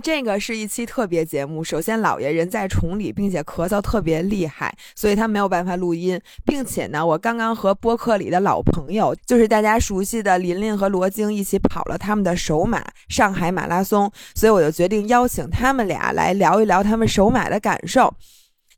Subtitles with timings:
[0.00, 1.62] 这个是一期特别节目。
[1.62, 18.12] 首先，老爷人在崇礼，并且咳嗽特别厉害，所以他没有办法录音，并且呢，我刚刚和播客里的老朋友，就是大家熟悉的琳琳和罗京一起跑了他们的首马上海马拉松，所以我就决定邀请他们俩来聊一聊他们首马的感受。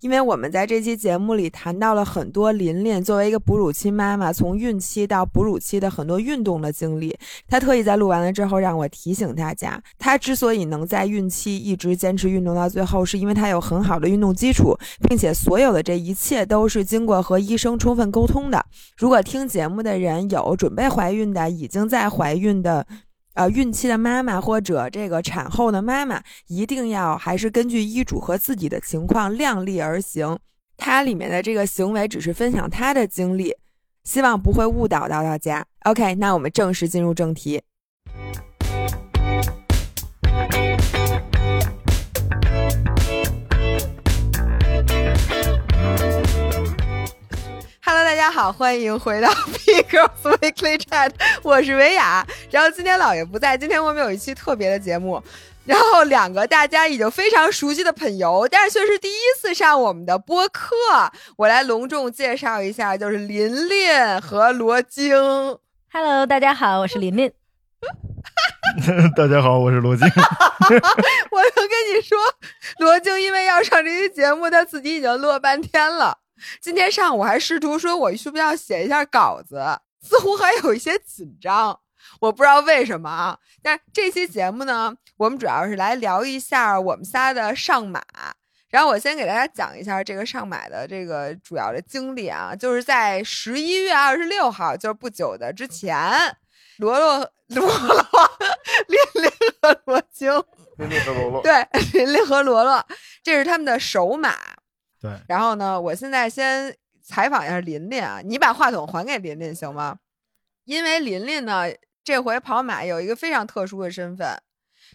[0.01, 7.15] 因为我们在这期节目里谈到了很多琳琳作为一个哺乳期妈妈，从孕期到哺乳期的很多运动的经历。
[7.46, 14.74] 她特意在录完了之后让我提醒大家，她之所以能在孕期一直坚持运动到最后，是因为她有很好的运动基础，
[15.07, 18.65] 并且所有的这一切都是经过和医生充分沟通的。
[18.96, 22.87] 如果听节目的人有准备怀孕的，已经在怀孕的。
[23.34, 30.38] 呃，孕期的妈妈或者这个产后的妈妈，一定要还是根据医嘱和自己的情况量力而行。
[30.77, 33.55] 它里面的这个行为只是分享她的经历，
[34.05, 35.65] 希望不会误导到大家。
[35.85, 37.62] OK，那我们正式进入正题。
[47.93, 51.10] Hello，大家好，欢迎回到 P Girls Weekly Chat，
[51.43, 52.24] 我是维雅。
[52.49, 55.21] 然后今天姥爷不在，今天我们有一期特别的节目，
[55.65, 60.77] 然后两个大家已经非常熟悉的朋友，但是却是第一次上我们的播客，
[61.35, 65.12] 我来隆重介绍一下，就是琳琳和罗京。
[65.93, 67.32] Hello，大家好，我是琳琳。
[69.16, 70.06] 大家好，我是罗京。
[70.06, 72.16] 我就跟你说，
[72.78, 76.19] 罗京因为要上这期节目，他自己已经乐半天了。
[76.60, 79.62] 今天上午还试图说，我需不需要写一下稿子，
[80.03, 81.78] 似乎还有一些紧张，
[82.21, 83.38] 我不知道为什么啊。
[83.62, 88.03] 但这期节目呢，我们主要是来聊一下我们仨的上马。
[88.71, 95.99] 然后我先给大家讲一下这个上马的这个主要的经历啊，就是在十一月二十六号，就是不久的之前，
[96.78, 97.19] 罗罗
[97.49, 98.06] 罗罗
[98.87, 100.32] 琳琳和罗京，
[100.78, 102.87] 琳琳和罗罗，对，琳琳和罗罗，
[103.25, 104.37] 这是他们的首马。
[105.00, 109.98] 对，然后呢，我现在先采访一下琳琳啊，你把话筒还给琳琳行吗？
[110.64, 111.64] 因为琳琳呢，
[112.04, 114.41] 这回跑马有一个非常特殊的身份，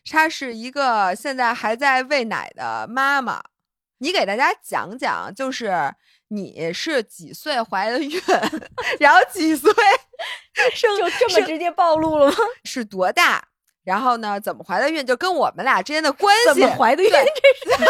[0.10, 3.42] 她是一个现在还在喂奶的妈妈。
[3.98, 5.94] 你给大家讲讲，就是
[6.28, 8.22] 你是几岁怀的孕，
[9.00, 9.72] 然后几岁
[10.76, 12.36] 生，就这么直接暴露了吗？
[12.64, 13.44] 是多大？
[13.84, 15.06] 然后呢，怎么怀的孕？
[15.06, 17.10] 就跟我们俩之间的关系，怎么怀的孕？
[17.10, 17.84] 这是。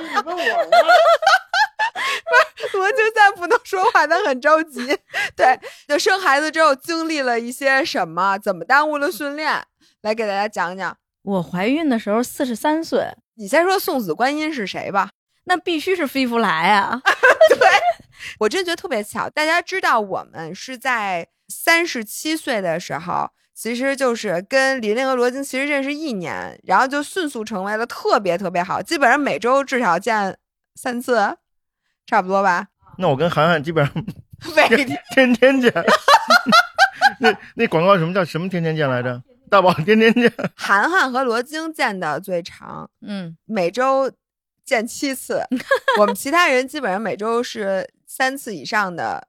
[0.00, 0.76] 你问我呢？
[2.28, 4.80] 不是，罗京在不能说话，他很着急。
[5.36, 5.58] 对，
[5.88, 9.62] 就生孩子之后经历了一些什么，怎么耽误了训练，
[10.02, 10.96] 来给大家讲讲。
[11.22, 15.10] 我怀孕的时候四十三岁，你先说送子观音是谁吧？
[15.44, 17.00] 那必须是飞福来啊！
[17.48, 17.68] 对，
[18.40, 19.28] 我真觉得特别巧。
[19.30, 23.30] 大家知道，我们是在三十七岁的时候。
[23.58, 30.38] 其实就是跟琳琳和罗京其实认识一年，然后就迅速成为了特别特别好，基本上每周至少见
[30.76, 31.36] 三次，
[32.06, 32.68] 差不多吧。
[32.98, 33.92] 那我跟涵涵基本上
[34.54, 35.72] 每天天天见。
[37.18, 39.20] 那那广告什么叫什么天天见来着？
[39.50, 40.32] 大宝天天见。
[40.54, 44.08] 涵涵和罗京见的最长，嗯，每周
[44.64, 45.42] 见七次。
[45.98, 49.26] 我们其他人基本上每周是三次以上的。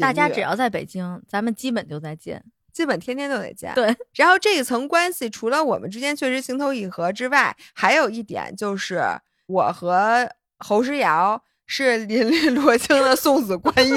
[0.00, 2.42] 大家只要在北京，咱们基本就在见。
[2.78, 3.92] 基本天天都得见，对。
[4.14, 9.02] 然后这一层关系，除了我们之间确实情投意合之外，还有一点就是
[9.48, 10.30] 我和
[10.60, 13.96] 侯诗瑶是林林 罗青的送子观音，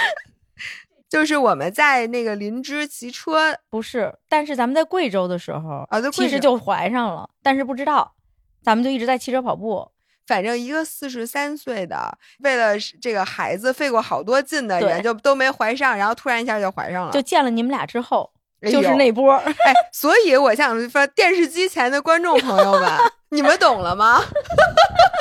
[1.08, 8.14] 就是我们在那个林芝骑车，不是，但是咱们在贵州的时候啊，其实就怀上了，但是不知道，
[8.62, 9.90] 咱们就一直在骑车跑步。
[10.30, 17.10] 反正一个四十三岁的，为了这个孩子费过好多劲的人，就都没怀上，然后突然一下就怀上了。
[17.10, 18.30] 就见了你们俩之后，
[18.62, 19.34] 就是那波。
[19.34, 22.88] 哎，所以我想说，电视机前的观众朋友们，
[23.30, 24.22] 你们懂了吗？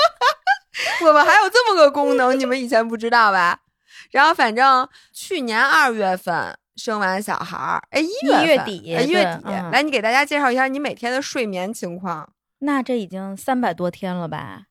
[1.04, 3.62] 我们还有这么个功能，你们以前不知道吧？
[4.12, 12.30] 然后反正去年二月份生完小孩儿，哎，一月底，一月底，来，你给大家介绍一下你每天的睡眠情况。
[12.60, 14.66] 那这已经三百多天了吧？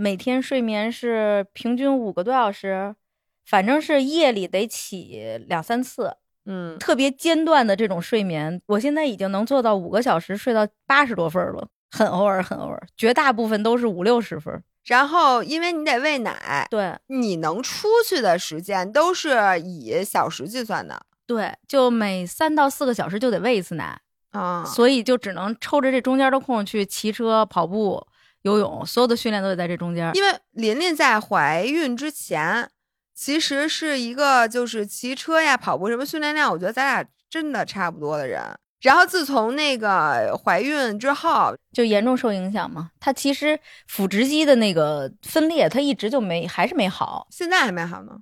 [0.00, 2.96] 每天睡眠是平均五个多小时，
[3.44, 6.16] 反正是夜里得起两三次，
[6.46, 14.62] 嗯，特别间断的这种睡眠，我现在已经能做到五个小时睡到八十多分了，很偶尔，很偶尔，绝大部分都是五六十分。
[14.86, 24.00] 然后因为你得喂奶，对，你能出去的时间都是以小时计算的，对，就每三到四个小时就得喂一次奶
[24.30, 28.06] 啊，所以就只能抽着这中间的空去骑车、跑步。
[28.42, 30.10] 游泳，所有的训练都得在这中间。
[30.14, 32.68] 因为琳琳在怀孕之前，
[33.14, 38.42] 其实是一个就是骑车呀、跑步什么训练量，我觉得咱俩真的差不多的人。
[38.80, 42.90] 然后自从那个怀孕之后，就严重受影响嘛。
[42.98, 47.26] 她其实腹直肌的那个分裂，她一直就没，还是没好。
[47.30, 48.12] 现在还没好呢。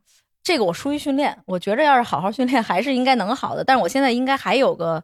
[0.42, 3.62] 这个我疏于训练，我觉着要是好好训练，还是应该能好的。
[3.62, 5.00] 但是我现在应该还有个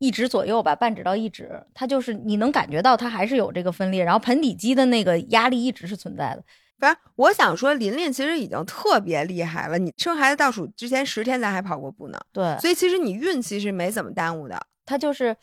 [0.00, 6.42] 一指左右吧，半指到一指，它就是你能感觉到它还是有这个分裂，然后盆底肌的那个压力一直是存在的。
[6.78, 9.78] 不是，我想说，琳琳其实已经特别厉害了。
[9.78, 12.18] 你生孩子倒数之前十天，咱还跑过步呢。
[12.32, 14.58] 对，所以其实你孕期是没怎么耽误的。
[14.86, 15.36] 它就是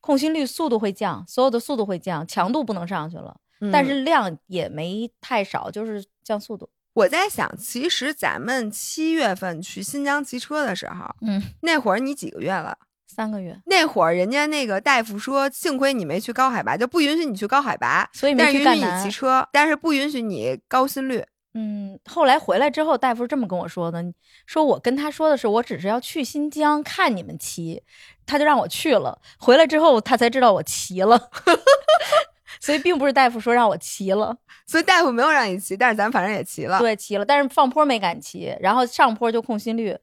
[0.00, 3.36] 控心率速度会降，所有的速度会降，强度不能上去了，
[3.72, 6.70] 但是量也没太少，就是降速度。
[6.92, 12.78] 我在想，其实咱们七月份去新疆骑车的时候，嗯，那会儿你几个月了？
[13.06, 13.58] 三个月。
[13.66, 21.24] 那会儿人家那个大夫说，幸亏你没去高海拔，就不允许你去高海拔，所以但是允许你骑车，但是不允许你高心率。
[21.58, 24.04] 嗯，后来回来之后，大夫是这么跟我说的，
[24.44, 27.82] 说我跟他说的是，我只是要去新疆看你们骑，
[28.26, 29.18] 他就让我去了。
[29.38, 31.18] 回来之后，他才知道我骑了，
[32.60, 34.36] 所以并不是大夫说让我骑了，
[34.66, 39.96] 所以大夫没有让你骑，但是咱反正也骑了，对，骑了，但是放坡没敢骑，然后上坡就控心率，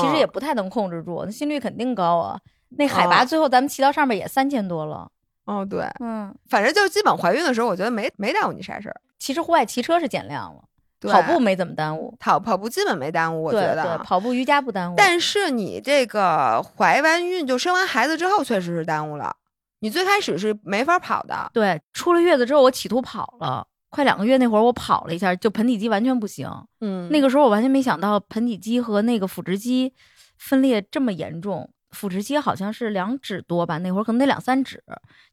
[0.00, 2.38] 其实也不太能控制住，那心率肯定高啊。
[2.76, 5.10] 那海拔最后咱们骑到上面也三千多了。
[5.44, 8.96] 哦，对，嗯，反正就基本怀孕的时候，我觉得没没耽误你啥事儿。
[9.18, 10.62] 其实户外骑车是减量了。
[11.10, 13.98] 跑步没怎么耽误，跑跑步基本没耽误，我觉得。
[14.04, 14.94] 跑步瑜伽不耽误。
[14.96, 19.34] 但是你这个怀完孕就生完孩子之后，确实是耽误了。
[19.80, 21.50] 你最开始是没法跑的。
[21.52, 26.48] 对，出了月子之后，我企图跑了，快两个月那会儿我跑了一下，就盆底肌完全不行。
[26.80, 29.92] 嗯，那个时候我完全没想到盆底肌和那个腹直肌
[30.38, 31.68] 分裂这么严重。
[31.90, 34.82] 腹直肌好像是两指多吧，那会儿可能得两三指，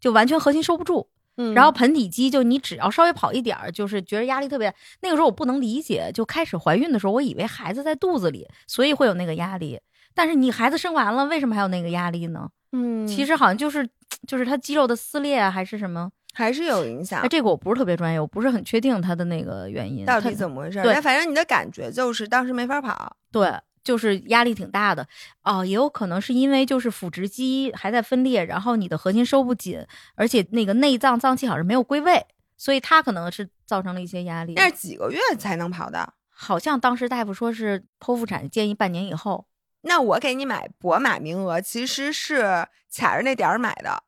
[0.02, 1.10] 就完全核心收不住。
[1.38, 4.76] 嗯然后盆底肌就你只要稍微跑一点儿，就是觉得压力特别。
[5.02, 9.80] 那个时候我不能理解，就开始怀孕的时候，我以为孩子在肚子里，所以会有那个压力。
[10.14, 12.50] 但是你孩子生完了，为什么还有那个压力呢？
[12.74, 13.88] 嗯，其实好像就是
[14.28, 17.28] 就是他肌肉的撕裂还是什么，还是有影响。
[17.30, 20.82] 这个我不是特别专业，我不是很确定它的那个原因到底怎么回事。
[20.82, 23.16] 对，反正你的感觉就是当时没法跑。
[23.32, 23.54] 对。
[23.82, 25.08] 就是压力挺大的
[25.42, 29.84] 哦，也有可能是因为就是腹直肌还在分裂，然后你的核心收不紧，
[30.16, 32.24] 而且那个内脏脏器好像没有归位，
[32.58, 34.54] 所以它可能是造成了一些压力。
[34.54, 36.14] 那是几个月才能跑的？
[36.30, 39.48] 好像当时大夫说是剖腹产建议半年以后。
[39.82, 44.04] 那我给你买博马名额，其实是卡着那点儿买的，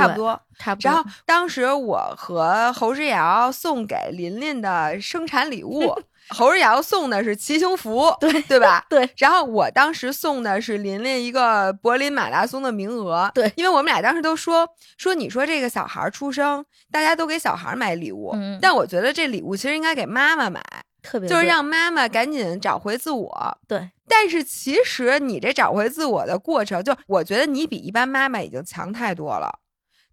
[0.00, 0.90] 差不多，差不多。
[0.90, 5.94] 然后当时我和侯世瑶送给琳琳的生产礼物。
[6.28, 8.86] 侯世瑶送的是骑行服，对对吧？
[8.88, 9.10] 对。
[9.16, 13.52] 然后我当时送的是琳琳一个柏林马拉松的名额，对。
[13.56, 14.66] 因为我们俩当时都说
[14.96, 18.56] 说，你说这个小孩出生，大家都给小孩买礼物，嗯。
[18.62, 20.62] 但我觉得这礼物其实应该给妈妈买，
[21.02, 23.58] 特别就是让妈妈赶紧找回自我。
[23.66, 23.90] 对。
[24.08, 29.52] 但是其实你这找回自我的过程，就我觉得你比一般妈妈已经强太多了，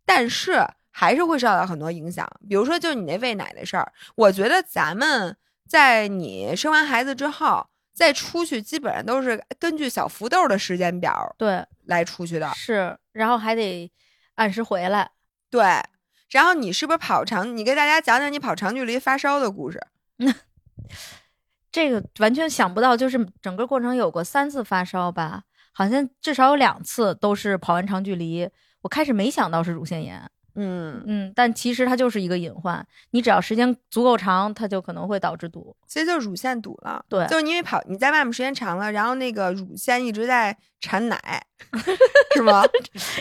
[0.10, 2.28] 但是还是会受到很多影响。
[2.48, 5.38] 比如说，就是你那喂奶的事儿，我觉得咱们。
[5.70, 7.64] 在你生完孩子之后，
[7.94, 13.92] 再出去基本上都是根据小福豆的时间表对来出去的，是，然后还得
[14.34, 15.12] 按时回来，
[15.52, 15.62] 对，
[16.32, 17.56] 然后你是不是跑长？
[17.56, 19.80] 你给大家讲讲你跑长距离发烧的故事。
[21.72, 28.50] 这个完全想不到，就是整个过程有过三次发烧吧，好像至少有两次都是跑完长距离。
[28.82, 30.22] 我开始没想到是乳腺炎。
[30.56, 37.02] 嗯嗯，但其实它就是一个隐患，你只要时间足够长，它就可能会导致堵，其实就是乳腺堵了。
[37.08, 41.18] 对，就是因为跑你在外面时间长了，然后那个乳腺一直在产奶，
[42.36, 42.64] 是吗？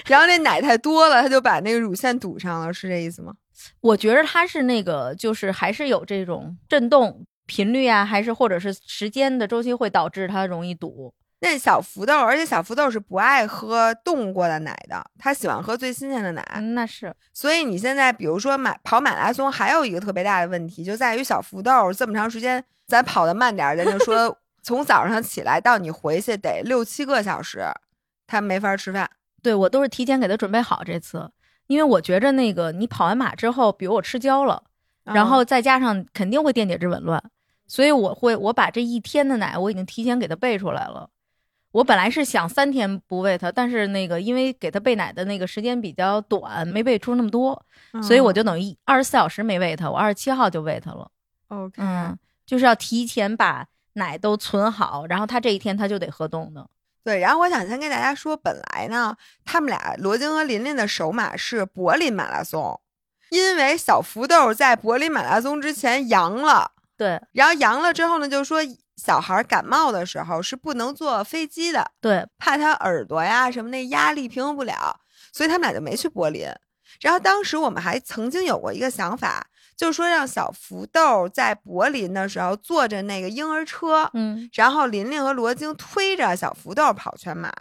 [0.06, 3.32] 然后那奶太多了，它就把那个乳腺堵上了，是这意思吗？
[3.80, 11.12] 我觉得它是那个，就是还是有这种震动频率啊，还是或者是时间的周期会导致它容易堵。
[11.40, 16.42] 那小福豆，而且小福豆是不爱喝冻过的奶的，他喜欢喝最新鲜的奶。
[16.74, 27.64] 那是，所以你现在比如说马跑马拉松，还有一个特别大的问题，就在于小福豆这么长时间，咱跑的慢点，咱就说 从早上起来到你回去得六七个小时，
[28.26, 29.08] 他没法吃饭。
[29.40, 31.30] 对我都是提前给他准备好这次，
[31.68, 34.60] 因为我觉着那个你跑完马之后，比如我吃焦了，
[35.04, 37.22] 然后再加上肯定会电解质紊乱，
[37.68, 41.08] 所以我会我把这一天的奶我已经提前给他备出来了。
[41.70, 47.62] 我本来是想三天不喂它，但是那个因为给它备奶的那个时间比较短，没备出那么多，
[48.02, 49.90] 所以我就等于二十四小时没喂它。
[49.90, 51.10] 我二十七号就喂它了。
[51.48, 56.66] OK，嗯，就是要提前把奶都存好，然后它这一天它就得喝冻的。
[57.04, 62.80] 对，然后我想先跟大家说，本来呢，他们俩罗京和琳琳的首马是柏林马拉松，
[63.28, 66.72] 因为小福豆在柏林马拉松之前阳了。
[66.96, 68.60] 对，然后阳了之后呢，就说。
[69.02, 75.00] 小孩感冒的时候是不能坐飞机的，对，怕他耳朵呀什么那压力平衡不了，
[75.32, 76.46] 所以他们俩就没去柏林。
[77.00, 87.52] 然后当时我们还曾经有过一个想法，就是说让小福豆在柏林的时候坐着那个婴儿车，嗯然后琳琳和罗京推着小福豆跑全马。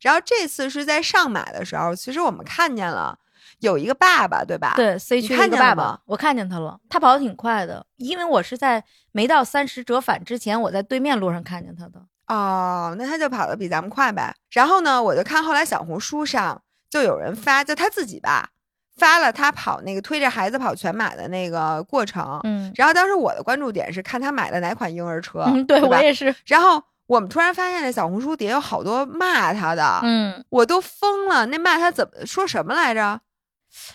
[0.00, 3.18] 然后这次是在上马的时候，其实我们看见了
[3.60, 8.82] 有一个爸爸，对吧？，对，C 你区的看见爸爸，我看见他了，他跑的挺快的，因为我是在
[9.12, 12.00] 没到三十折返之前，我在对面路上看见他的。
[12.28, 14.34] 哦，那他就跑得比咱们快呗。
[14.50, 16.60] 然后呢，我就看后来小红书上
[16.90, 18.48] 就有人发，就他自己吧，
[18.96, 22.40] 发了他跑那个推着孩子跑全马的那个过程。
[22.42, 31.46] 嗯然后当时我的关注点是看他买了哪款婴儿车，嗯，对吧我也是，然后我们突然发现那小红书底下有好多骂他的，嗯，我都疯了。
[31.46, 33.20] 那骂他怎么说什么来着？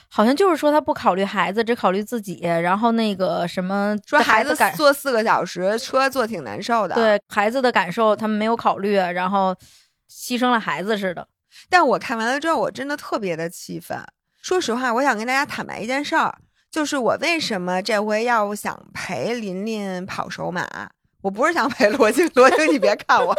[0.09, 9.55] 好像就是说他不考虑孩子，只考虑自己，然后那个什么说孩子感坐四个小时车坐挺难受的。，对孩子的感受他们没有考虑，然后
[10.09, 11.27] 牺牲了孩子似的。
[11.69, 13.97] 但我看完了之后，我真的特别的气愤。
[14.41, 16.35] 说实话，我想跟大家坦白一件事儿，
[16.71, 20.65] 就是我为什么这回要想陪琳琳跑首马？
[21.21, 23.35] 我不是想陪罗京，罗京你别看我，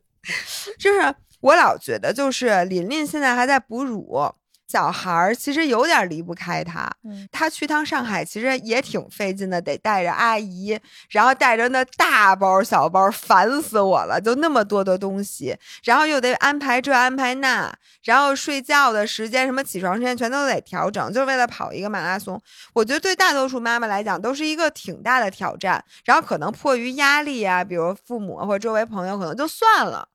[0.78, 4.30] 就是我老觉得，就是琳琳现在还在哺乳，
[4.66, 6.90] 小孩儿其实有点离不开他。
[7.04, 10.78] 嗯他去趟上海其实也挺费劲的，得带着阿姨，
[11.10, 17.72] 然后带着那大包小包，烦死我了，就那么多的东西，然后又得安排这安排那，
[18.04, 22.40] 然后睡觉的时间、什么起床时间全都得调整，就是为了跑一个马拉松。
[22.72, 30.08] 我觉得对大多数妈妈来讲都是一个挺大的挑战，然后可能迫于压力啊，比如父母或者周围朋友，可能就算了。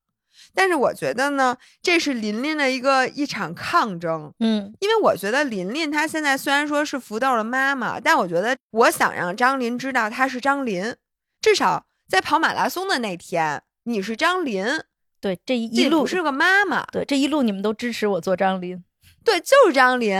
[0.53, 10.95] 但是我觉得呢，这是琳琳的一个一场抗争，嗯因为我觉得琳琳她现在虽然说是福豆的妈妈，但我觉得我想让张琳知道她是张琳，
[11.41, 14.65] 至少在跑马拉松的那天，你是张琳，
[15.21, 18.83] 对，这一一路不是个妈妈，对这一路你们都支持我做张琳。
[19.23, 20.11] 对，就是张琳。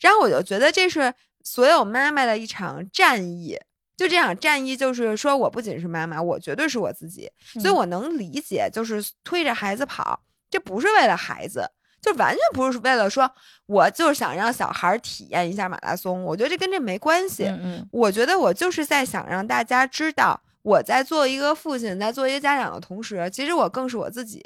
[0.00, 3.58] 然后我就觉得这是所有妈妈的一场战役。
[3.98, 11.68] 就这场战役，就是说我不仅是妈妈，我绝对是我自己，所以嗯我能理解，就是推着孩子跑，这不是为了孩子，
[12.00, 13.28] 就完全不是为了说
[13.66, 16.22] 我就是想让小孩儿体验一下马拉松。
[16.22, 17.46] 我觉得这跟这没关系。
[17.46, 24.40] 嗯嗯我觉得我就是在想让大家知道，我在做一个父亲，在做一个家长的同时，其实我更是我自己。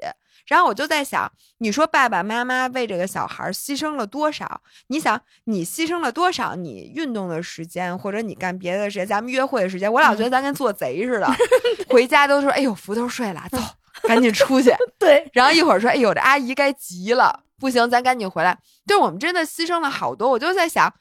[0.53, 4.61] 然后我就在想，你说爸爸妈妈为这个小孩儿牺牲了多少？
[4.89, 6.55] 你想，你牺牲了多少？
[6.55, 11.27] 你运动的时间，或者你干别的时间，咱们约会的时间，我老觉得咱跟做贼似的，
[11.89, 13.57] 回家都说：“哎呦，福头睡了，走，
[14.03, 14.71] 赶紧出去。
[15.01, 20.29] ”对，然后一会儿说：“哎呦，这阿姨该急了，不行，咱赶紧回来。”就是我们真的牺牲了好多。
[20.29, 20.93] 我就在想，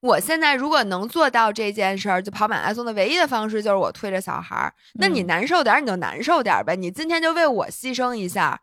[0.00, 4.74] 我现在如果能做到这件事儿，就跑马拉松的唯一的方式就是我推着小孩儿。
[4.96, 6.76] 那你嗯难受点儿，你就难受点儿呗。
[6.76, 8.60] 你今天就为我牺牲一下，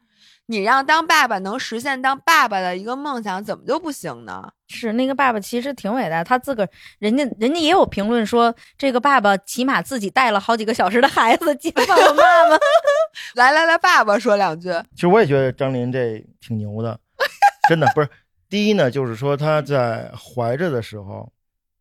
[0.48, 4.52] 你让当爸爸能实现当爸爸的一个梦想，怎么就不行呢？
[4.68, 12.58] 是那个爸爸其实挺伟大，他自个儿人家人家也有评论说，这个爸爸起码自己带了好几个小时的孩子接 爸爸妈妈。
[13.36, 14.70] 来来来，爸爸说两句。
[14.94, 17.00] 其实我也觉得张琳这挺牛的，
[17.70, 18.10] 真的不是。
[18.48, 21.32] 第一呢，就是说她在怀着的时候，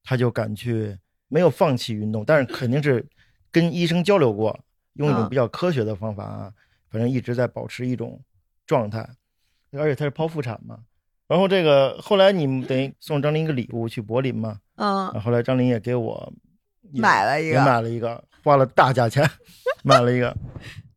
[0.03, 0.97] 她就敢去
[1.29, 3.05] 没有放弃运动，但是肯定是
[3.51, 4.59] 跟医生交流过，
[4.95, 6.51] 用一种嗯比较科学的方法啊，
[6.91, 8.21] 反正一直在保持一种
[8.67, 9.09] 状态，
[9.73, 10.79] 而且她是剖腹产嘛。
[11.27, 16.33] 然后这个后来你们等于送张琳一个礼物去柏林嘛，嗯然，后后来张琳也给我
[16.83, 19.29] 也也买了一个，买了一个，花了大价钱
[19.83, 20.37] 买了一个。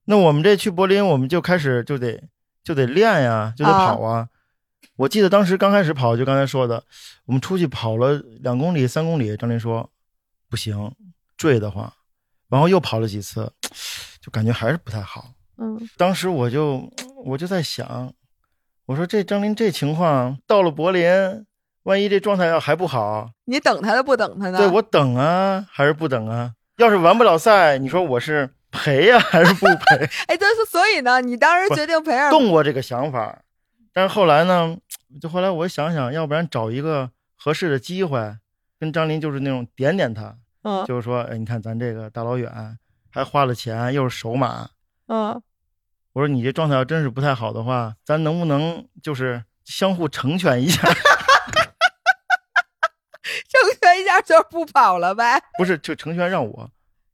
[0.06, 2.22] 那我们这去柏林，我们就开始就得
[2.64, 4.28] 就得练呀，就得啊跑啊。
[4.98, 6.84] 我记得当时刚开始跑，就刚才说的，
[7.26, 9.90] 我们出去跑了两公里、三公里，张琳说
[10.50, 10.92] 不行，
[11.38, 11.94] 坠的话，
[12.50, 13.52] 然后又跑了几次，
[14.22, 15.30] 就感觉还是不太好。
[15.60, 16.92] 嗯当时我就
[17.27, 18.13] 我就在想，
[18.86, 21.05] 我说这张琳这情况到了柏林，
[21.84, 24.57] 万一这状态要还不好，你等他的不等他呢？
[24.57, 26.53] 对我等啊，还是不等啊？
[26.77, 30.10] 要是完不了赛，你说我是赔呀、还是不赔？
[30.27, 33.41] 哎，对，所以呢，你当时决定陪着动过这个想法，
[33.91, 34.77] 但是后来呢，
[35.19, 38.38] 就后来我想想，要不然找一个合适的机会，
[38.79, 42.77] 跟张琳就是那种点点他，嗯就是说，哎，你看咱这个大老远
[43.12, 44.69] 还花了钱，又是首马，
[45.07, 45.41] 嗯，
[46.18, 50.82] 我说你这状态要真是不太好的话，咱能不能就是相互成全一下？
[53.48, 56.72] 成全一下就是不跑了呗， 不是，就成全让我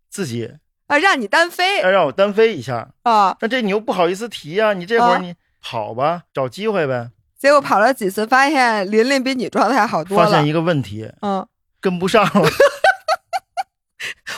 [0.10, 0.50] 自己，
[0.88, 2.92] 啊，让你单飞要让我单飞一下。
[3.04, 3.36] 啊。
[3.42, 7.12] 但这你又不好意思提呀、你这会啊儿你跑吧，找机会呗。
[7.38, 10.30] 结果跑了几次，发现琳琳比你状态好多了。
[10.30, 11.46] 发现一个问题，嗯，
[11.82, 12.50] 跟不上了。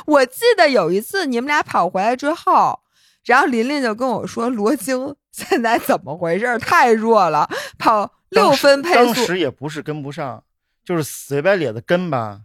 [0.08, 2.80] 我记得有一次你们俩跑回来之后，
[3.25, 6.58] 然后琳琳就跟我说，罗京 现在怎么回事？
[6.60, 8.96] 太弱了，跑六分配速。
[8.96, 10.44] 当时也不是跟不上，
[10.84, 12.41] 就是死白咧的跟吧，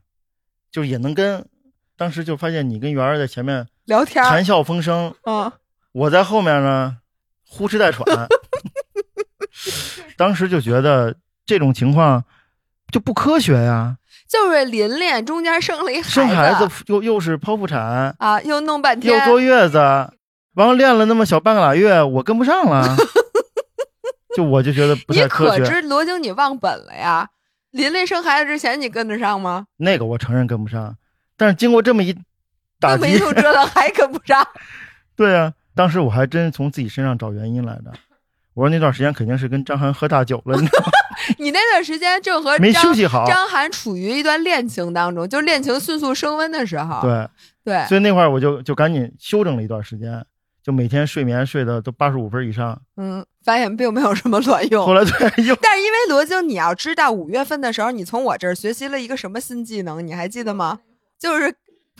[0.71, 1.47] 就也能跟。
[1.97, 5.53] 当时就发现你跟圆儿在前面聊天，谈笑风生，嗯，
[5.93, 6.97] 我在后面呢，
[7.47, 8.07] 呼哧带喘。
[10.17, 12.25] 当时就觉得这种情况
[12.91, 13.99] 就不科学呀。
[14.27, 19.79] 就是琳琳中间生了一生孩子，又又是剖腹产啊，又弄半天，又坐月子，
[20.55, 22.97] 完了练了那么小半个拉月，我跟不上了。
[24.37, 25.63] 就我就觉得不太科学。
[25.63, 27.29] 你可知罗京，你忘本了呀？
[27.73, 29.67] 琳琳生孩子之前，你跟得上吗？
[29.77, 30.97] 那个我承认跟不上。
[31.37, 32.13] 但是经过这么一
[32.79, 34.47] 打击，这么一通折腾还跟不上。
[35.17, 37.93] 对啊，当时我还真从自己身上找原因来的。
[38.55, 40.93] 我说那段时间肯定是跟张涵喝大酒了，你知道吗？
[41.39, 47.01] 你那段时间正和没休息好，张涵处于一段恋情当中，就恋情迅速升温的时候。
[47.03, 47.29] 对
[47.65, 50.25] 对，所以那会儿我就就赶紧休整了一段时间，
[50.63, 52.81] 就每天睡眠睡的都八十五分以上。
[52.97, 54.85] 嗯，发现并没有什么卵用。
[54.85, 55.13] 后来对，
[55.63, 60.81] 但是因为罗京，你要知道五月份的时候，你从我这儿学习了一个什么新技能，你还记得吗？
[61.19, 61.55] 就是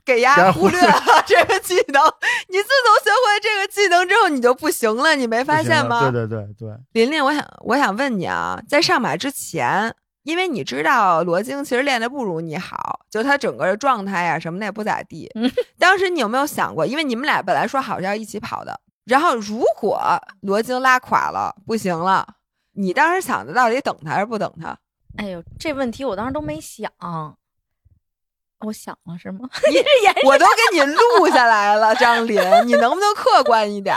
[0.05, 2.03] 给丫忽略了这个技能。
[2.49, 5.15] 你自从学会这个技能之后，你就不行了。
[5.15, 6.11] 你没发现吗？
[6.11, 6.77] 对对对对。
[6.93, 15.31] 琳琳，我想我想问你啊，在上马之前，因为你知道罗京其实练的不如你好，就他整个的状态呀什么的也不咋地。
[15.79, 20.01] 当时你有没有想过，因为你们俩本来说好是要一起跑的，然后如果
[20.43, 22.27] 罗京拉垮了不行了，
[22.73, 24.77] 你当时想的到底等他还是不等他？
[25.17, 26.91] 哎呦，这问题我当时都没想。
[28.61, 29.49] 我想了是吗？
[30.27, 33.97] 我都给你录下来了，张林，你能不能客观一点？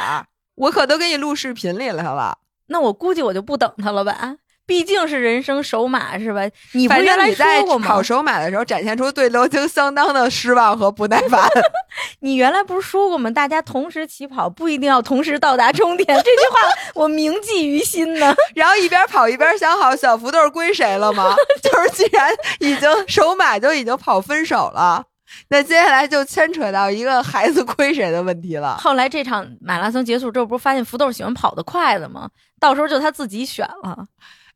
[0.55, 2.37] 我可都给你录视频里来了。
[2.67, 4.37] 那我估计我就不等他了吧。
[4.65, 6.41] 毕竟是人生首马是吧？
[6.71, 7.87] 你不原来说过吗？
[7.87, 11.47] 跑首马的时候展现出对刘晶相当的失望和不耐烦。
[12.21, 13.29] 你原来不是说过吗？
[13.29, 16.59] 大家同时起跑不一定要同时到达终点，这句话
[16.95, 18.33] 我铭记于心呢。
[18.55, 21.35] 然后一边跑一边想好小福豆归谁了吗？
[21.61, 25.03] 就是既然已经首马就已经跑分手了，
[25.49, 28.77] 那接下来就牵扯到一个孩子归谁的问题了。
[28.77, 32.29] 后来这场马拉松结束之后，不是发现福豆喜欢跑得快的吗？
[32.59, 34.05] 到时候就他自己选了。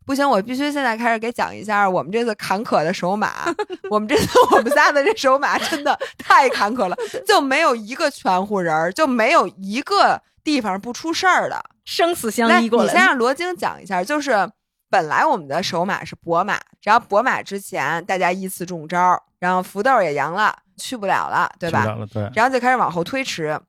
[0.07, 3.53] 不行，我必须现在开始给讲一下我们这次坎坷的首马。
[3.91, 6.95] 我们这次我们仨的这首马真的太坎坷了，
[7.27, 12.85] 就没有一个全乎人，就没有一个地方不出事儿的，生死相依过来。
[12.85, 14.49] 你先让罗京讲一下，就是
[14.89, 21.85] 本来我们的首马是博马，然后博马之前大家依次中招，然后福豆也阳了，去不了了，对吧？
[22.13, 22.31] 对。
[22.33, 23.59] 然后就开始往后推迟。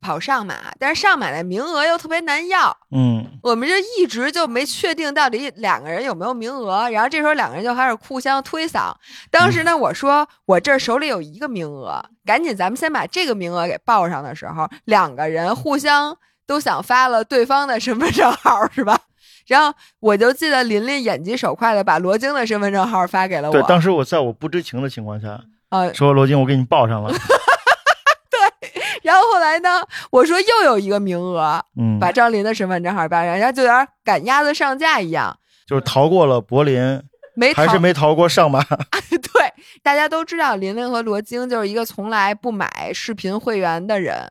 [0.00, 6.88] 跑上马，但是上马的名额又特别难要，嗯，我们就一直就没确定到底两个人有没有名额。
[6.90, 8.94] 然后这时候两个人就开始互相推搡。
[9.30, 18.98] 当时呢，我说我这手里有一个名额，赶紧咱们先把这个名额给报上的时候，两个人互相都想发了对方的身份证号，是吧？
[19.46, 23.52] 然后我就记得琳琳眼疾手快的把罗京的身份证号发给了我。
[23.52, 27.10] 对，当时我在我不知情的情况下，啊，说罗京，我给你报上了。
[29.02, 29.82] 然后后来呢？
[30.10, 37.02] 我说又有一个名额，嗯，把张林的身份证号报上，人家就有点赶鸭子上架一样，就是逃过了柏林，
[37.34, 38.62] 没还是没逃过上马。
[39.10, 44.30] 对，大家都知道琳琳和罗京就是一个从来不买视频会员的人，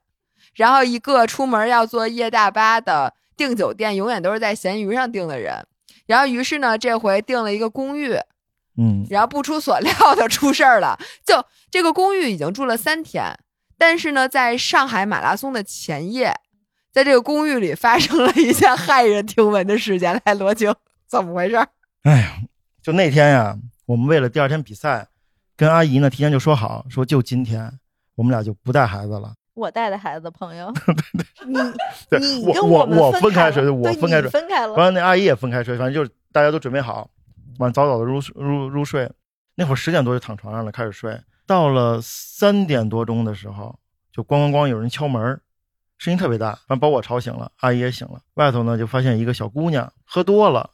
[0.56, 5.66] 然后一个出门要坐夜大巴的，订酒店永远都是在闲鱼上订的人，
[6.06, 8.14] 然后于是呢，这回订了一个公寓，
[8.78, 13.38] 嗯，然后不出所料的出事儿了，就这个公寓已经住了三天。
[13.78, 16.34] 但是呢，在上海马拉松的前夜，
[16.92, 20.20] 在这个公寓里发生了一件骇人听闻的事件。
[20.26, 20.74] 来，罗京，
[21.08, 21.56] 怎么回事？
[22.04, 22.38] 哎呀，
[22.82, 25.08] 就那天呀，我们为了第二天比赛，
[25.56, 27.72] 跟阿姨呢提前就说好，说就今天
[28.16, 29.34] 我们俩就不带孩子了。
[29.54, 30.72] 我带的孩子，朋友。
[32.10, 34.74] 对 你你跟我我分开睡，我分开睡，分开了。
[34.74, 37.10] 完了，那阿姨也分开睡，反正就是大家都准备好，
[37.58, 39.12] 完早早的入入入睡。
[39.56, 41.20] 那会儿十点多就躺床上了，开始睡。
[41.48, 43.80] 到了三点多钟的时候，
[44.12, 45.40] 就咣咣咣有人敲门，
[45.98, 48.20] 声音特别大，完把我吵醒了，阿姨也醒了。
[48.34, 50.70] 外头呢就发现一个小姑娘喝多了，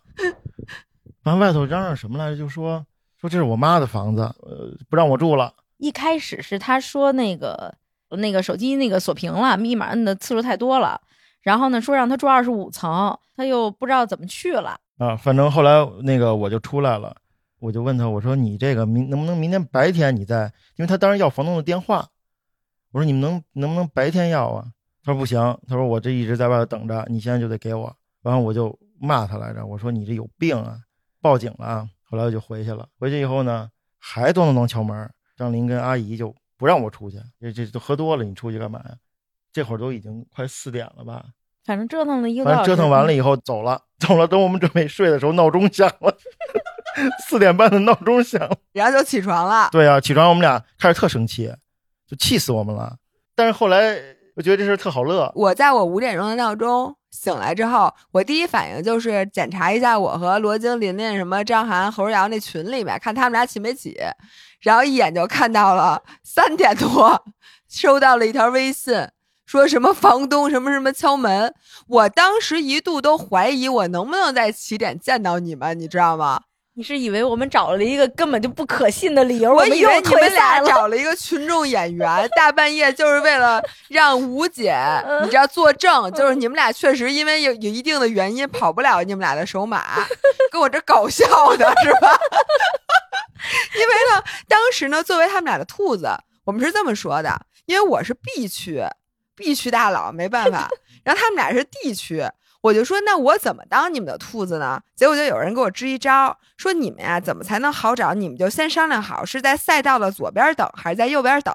[1.24, 2.38] 完外头嚷嚷什么来着？
[2.38, 2.84] 就说
[3.22, 5.54] 说这是我妈的房子，呃，不让我住了。
[5.78, 7.74] 一开始是他说那个
[8.10, 11.00] 那个手机那个锁屏了，密码摁的次数太多了，
[11.42, 15.16] 然后呢说让他住二十五层，他又不知道怎么去了啊。
[15.16, 17.16] 反正后来那个我就出来了。
[17.64, 22.06] 我就问他，我说你这个明能不能明天白天你再，因为他当时要房东的电话，
[22.92, 24.68] 我说你们能能不能白天要啊？
[25.02, 27.96] 他说不行，他说我这一直在外头等着，你现在就得给我。
[28.22, 30.78] 然后我就骂他来着，我说你这有病啊，
[31.22, 31.88] 报警了。
[32.04, 38.96] 后来我就回去了，回去以后呢，还咚咚咚敲门，张林跟阿姨就不让我出去，这这都喝多了，你出去干嘛呀？
[39.54, 41.26] 这会儿都已经快四点了吧？
[41.64, 42.66] 反正折腾了一个多反。
[42.66, 44.28] 正折腾完了以后走了，走了。
[44.28, 46.14] 等我们准备睡的时候，闹钟响了，
[47.28, 48.42] 四点半的闹钟响。
[48.74, 49.70] 然后就起床了。
[49.72, 51.54] 对啊，起床我们俩开始特生气，
[52.08, 52.96] 就气死我们了。
[53.36, 53.98] 但是后来
[54.36, 63.98] 我觉得这事儿特好乐，我在我五点钟的闹钟醒来之后，我第一反应就是检查一下我和罗京、琳琳、什么张涵、侯瑶那群里面，看他们俩起没起。
[64.62, 67.26] 然后一眼就看到了三点多，
[67.70, 69.08] 收到了一条微信，
[69.46, 71.54] 说什么房东什么什么敲门。
[71.88, 76.44] 我当时一度都怀疑我能不能在起点见到你们，你知道吗？
[76.76, 79.54] 你是以为我们找了一个根本就不可信的理由？
[79.54, 80.34] 我以为你们。
[80.34, 84.72] 俩找了一个群众演员，大半夜就是为了让吴姐，
[85.06, 89.84] 嗯你知道作证，就是你们俩确实因为有有一定的原因跑不了你们俩的首马，
[90.52, 92.20] 跟我这搞笑的是吧？
[93.78, 96.10] 因为呢，当时呢，作为他们俩的兔子，
[96.44, 98.84] 我们是这么说的，因为我是 B 区
[99.36, 100.68] ，B 区大佬没办法，
[101.04, 102.26] 然后他们俩是 D 区。
[102.64, 104.82] 我就说，那我怎么当你们的兔子呢？
[104.96, 108.14] 结果就有人给我支一招，说你们呀怎么才能好找？
[108.14, 111.54] 你们就先商量好是在赛道的左边等还是在右边等。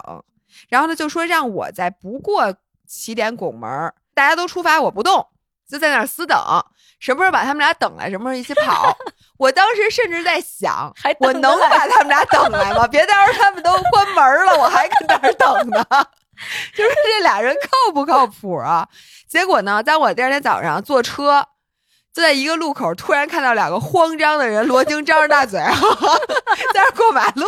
[0.68, 2.54] 然后呢，就说让我在不过
[2.86, 5.26] 起点拱门，大家都出发，我不动，
[5.66, 6.38] 就在那儿死等，
[7.00, 8.94] 什么时候把他们俩等来，什么时候一起跑。
[9.38, 12.86] 我当时甚至在想 我能把他们俩等来吗？
[12.86, 15.86] 别到时候他们都关门了，我还跟那儿等呢。
[16.74, 18.88] 就是这俩人靠不靠谱啊？
[19.28, 21.46] 结果呢，在我第二天早上坐车，
[22.12, 25.60] 就在一个路口，突然看到两个慌张的人，罗京张着大嘴，
[26.72, 27.44] 在那儿过马路，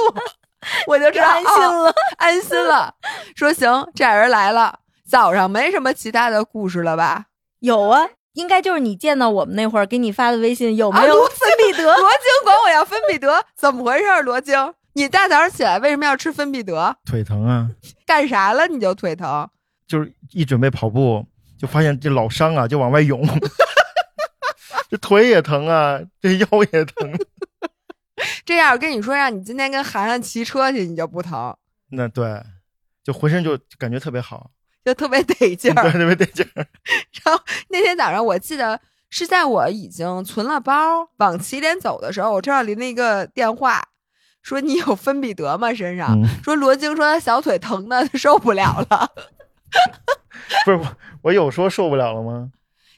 [0.87, 2.95] 我就知道安心哦了，安心了。
[3.35, 7.25] 说行，这俩人来了，早上没什么其他的故事了吧？
[7.61, 11.85] 有啊，应该就是你见到我们那会儿给你发的微信，有没有芬必得？
[11.85, 14.23] 罗京管我要芬必得，怎么回事？
[14.23, 16.97] 罗京，你大早上起来为什么要吃芬必得？
[17.05, 17.69] 腿疼啊，
[18.11, 18.67] 干啥了？
[18.67, 19.49] 你就腿疼？
[19.87, 21.25] 就是一准备跑步，
[21.57, 23.25] 就发现这老伤啊，就往外涌，
[24.91, 27.09] 这腿也疼啊，这腰也疼。
[28.45, 31.57] 这样，我跟你说，让你今天跟涵涵骑车去，你就不疼，
[31.91, 32.43] 那对，
[33.05, 34.51] 就浑身就感觉特别好，
[34.85, 35.93] 就特别得劲 对，儿。
[35.93, 36.67] 特别得劲儿。
[37.23, 43.81] 然后那天早上，我记得是在我已经存了包往起点走的时候，我正好临了一个电话，
[44.43, 45.73] 说你有芬必得吗？
[45.75, 49.11] 身上、嗯，说罗京说他小腿疼的受不了了，
[50.65, 52.51] 不是我，我有说受不了了吗？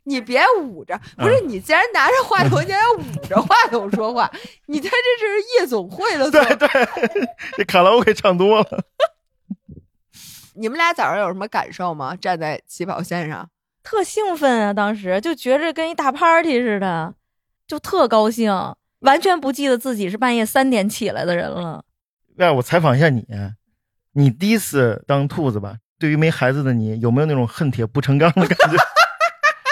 [0.04, 4.30] 你别捂着，不是你既然拿着话筒，你还捂着话筒说话，
[4.66, 6.68] 你这这是夜总会的对对，
[7.56, 8.84] 这卡拉 OK 唱多了。
[10.54, 12.16] 你们俩早上有什么感受吗？
[12.16, 13.48] 站在起跑线上，
[13.82, 14.72] 特兴奋啊！
[14.74, 17.14] 当时就觉着跟一大 party 似的，
[17.66, 18.52] 就特高兴，
[19.02, 21.84] 完全不记得自己是半夜三点起来的人了。
[22.38, 23.26] 哎，我采访一下你，
[24.12, 25.76] 你第一次当兔子吧？
[25.98, 28.76] 对于没孩子的你，有没有那种恨铁不成钢的感觉？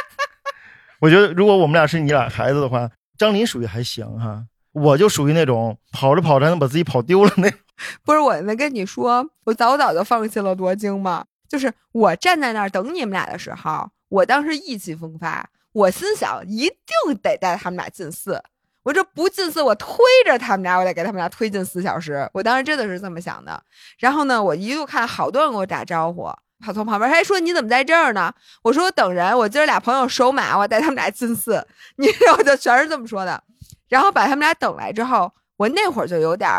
[1.00, 7.58] 我觉得，如果我们俩是你俩孩子的话，张琳属于还行哈，我就属于那种跑着跑着还能把自己跑丢了那种。
[8.04, 11.24] 不是我能跟你说，我早早就放弃了夺金吗？
[11.48, 18.42] 就是我站在那儿等你们俩的时候，我当时意气风发，我心想一定得带他们俩进四。
[18.82, 22.28] 我这不进寺，我推着他们俩，我得给他们俩推进四小时。
[22.32, 23.62] 我当时真的是这么想的。
[23.98, 26.32] 然后呢，我一路看好多人给我打招呼，
[26.64, 28.32] 他从旁边还说你怎么在这儿呢？
[28.62, 31.66] 我说我等人，我今儿俩朋友收马，我带他们俩进寺。
[31.96, 33.42] 你我就全是这么说的。
[33.88, 36.50] 然后把他们俩等来之后，我那会儿就有点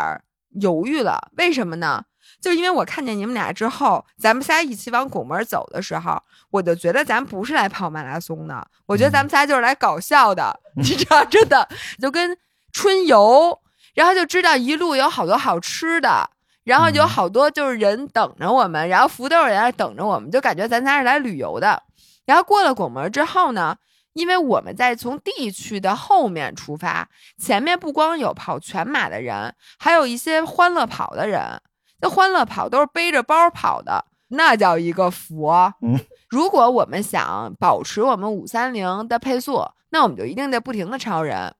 [0.60, 2.04] 犹豫了，为什么呢？
[2.42, 11.68] 就因为我看见你们俩之后，咱们仨一起往拱门走的时候，我就觉得咱不是来跑马拉松的，我觉得咱们仨就是来搞笑的， 你知道，真的
[12.00, 12.36] 就跟
[12.72, 13.56] 春游，
[13.94, 16.28] 然后就知道一路有好多好吃的，
[16.64, 21.80] 然后有好多就是人等着我们，然后福豆也在等着我们，就感觉咱仨是来旅游的。
[22.26, 23.76] 然后过了拱门之后呢，
[24.14, 31.60] 因为我们在从 D 区的后面出发，前面不光有跑全马的人，还有一些欢乐跑的人。
[32.02, 35.72] 那欢乐跑都是背着包跑的，那叫一个佛。
[35.80, 41.54] 嗯， 如果我们想保持我们五三零的配速，那我们就一定得不停的超人。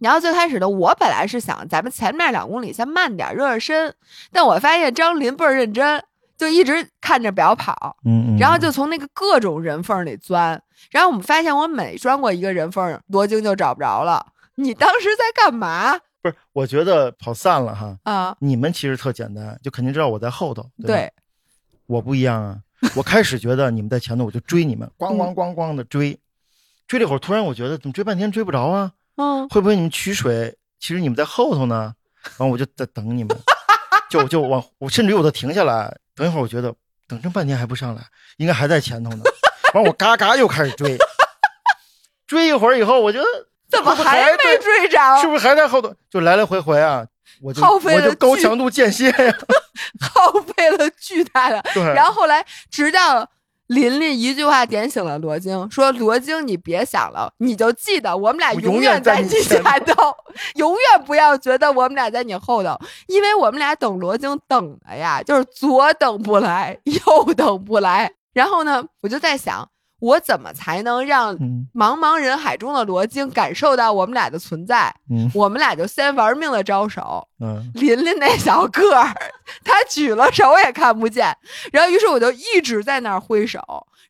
[0.00, 3.94] 然后最开始的我本来是想咱们前面两公里先慢点热热身，
[4.32, 6.02] 但我发现张林倍儿认真，
[6.36, 8.38] 就一直看着表跑，嗯嗯。
[8.38, 10.60] 然后就从那个各种人缝里钻。
[10.90, 14.26] 然后我们发现我每钻过一个人缝，罗京就找不着了。
[14.56, 17.98] 你当时在干嘛不是，我觉得跑散了哈。
[18.04, 18.36] 啊？
[18.38, 20.62] 你们其实特简单，就肯定知道我在后头。
[20.80, 21.12] 对，对，
[21.86, 22.58] 我不一样啊。
[22.94, 26.18] 我开始觉得你们在前头，我就追你们，咣嗯咣咣咣的追。
[26.86, 28.92] 追了一会儿，突然我觉得怎么追半天追不着啊？
[29.16, 31.94] 嗯，会不会你们取水，其实你们在后头呢？
[32.22, 33.36] 然后我就在等你们，
[34.08, 36.74] 就就往我甚至于我都停下来，等一会儿我觉得
[37.08, 38.02] 等这半天还不上来，
[38.36, 39.24] 应该还在前头呢。
[39.74, 40.96] 完我嘎嘎又开始追，
[42.26, 43.24] 追一会儿以后，我觉得
[43.72, 44.98] 怎么还没追着？
[45.20, 45.92] 是不是还在后头？
[46.10, 47.04] 就来来回回啊，
[47.40, 49.36] 我就耗费了我就高强度间歇呀。
[50.00, 51.62] 耗费了巨大的。
[51.94, 53.26] 然后后来直到
[53.68, 60.14] 琳琳一句话点醒了罗京，说：“罗京，你别想了，你就记得我们俩永远远在你前头，
[60.56, 68.12] 永远不要觉得我们俩在你后头，因为我们俩等罗京等的呀，就是左等不来，右等不来。
[68.34, 69.66] 然后呢，我就在想，
[70.02, 74.92] 我怎么才能让嗯茫茫人海中的罗京感受到我们俩的存在？
[75.08, 79.14] 嗯我们俩就先玩命的招手，嗯，琳琳那小个儿，
[79.64, 81.32] 他举了手也看不见，
[81.70, 83.60] 然后于是我就一直在那儿挥手。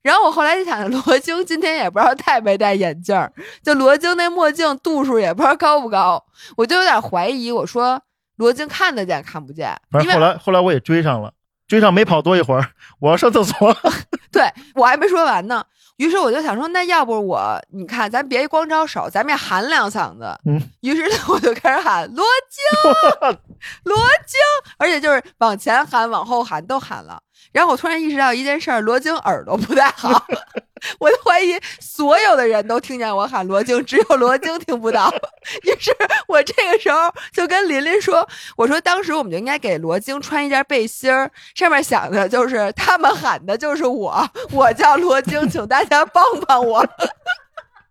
[0.01, 3.31] 然后我后来就想，罗京今天也不知道戴没戴眼镜儿，
[3.63, 6.25] 就罗京那墨镜度数也不知道高不高，
[6.57, 7.53] 我就有点怀疑。
[7.53, 8.01] 我说
[8.37, 11.33] 罗京看得见看不见，反正后来后来我也追上了，
[11.67, 12.71] 追上没跑多一会儿，
[13.01, 13.77] 我要上厕所。
[14.31, 15.65] 对我还没说完呢。
[15.99, 20.37] 于是我就想说，那要不我你看，咱别光招手，咱们也喊两嗓子。
[20.47, 23.31] 嗯，于是呢，我就开始喊罗京，
[23.85, 24.41] 罗京，
[24.79, 27.23] 而且就是往前喊、往后喊都喊了。
[27.53, 30.25] 然后我突然意识到一件事儿，罗京耳朵不太好，
[30.99, 35.13] 我就怀疑所有的人都听见我喊罗京，只有罗京听不到。
[35.63, 35.95] 于是
[36.27, 46.87] 我这个时候就跟琳琳说：“我说当时我们就应该给罗京穿一件背心儿，上面想的就是他们喊的就是我，我叫罗京，请大家帮帮我。”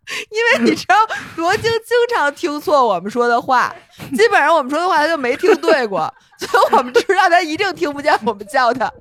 [0.30, 0.96] 因为你知道，
[1.36, 3.74] 罗京经常听错我们说的话，
[4.16, 8.92] 基本上我们说的话他就没听对过，所以我们知道他一定听不见我们叫他。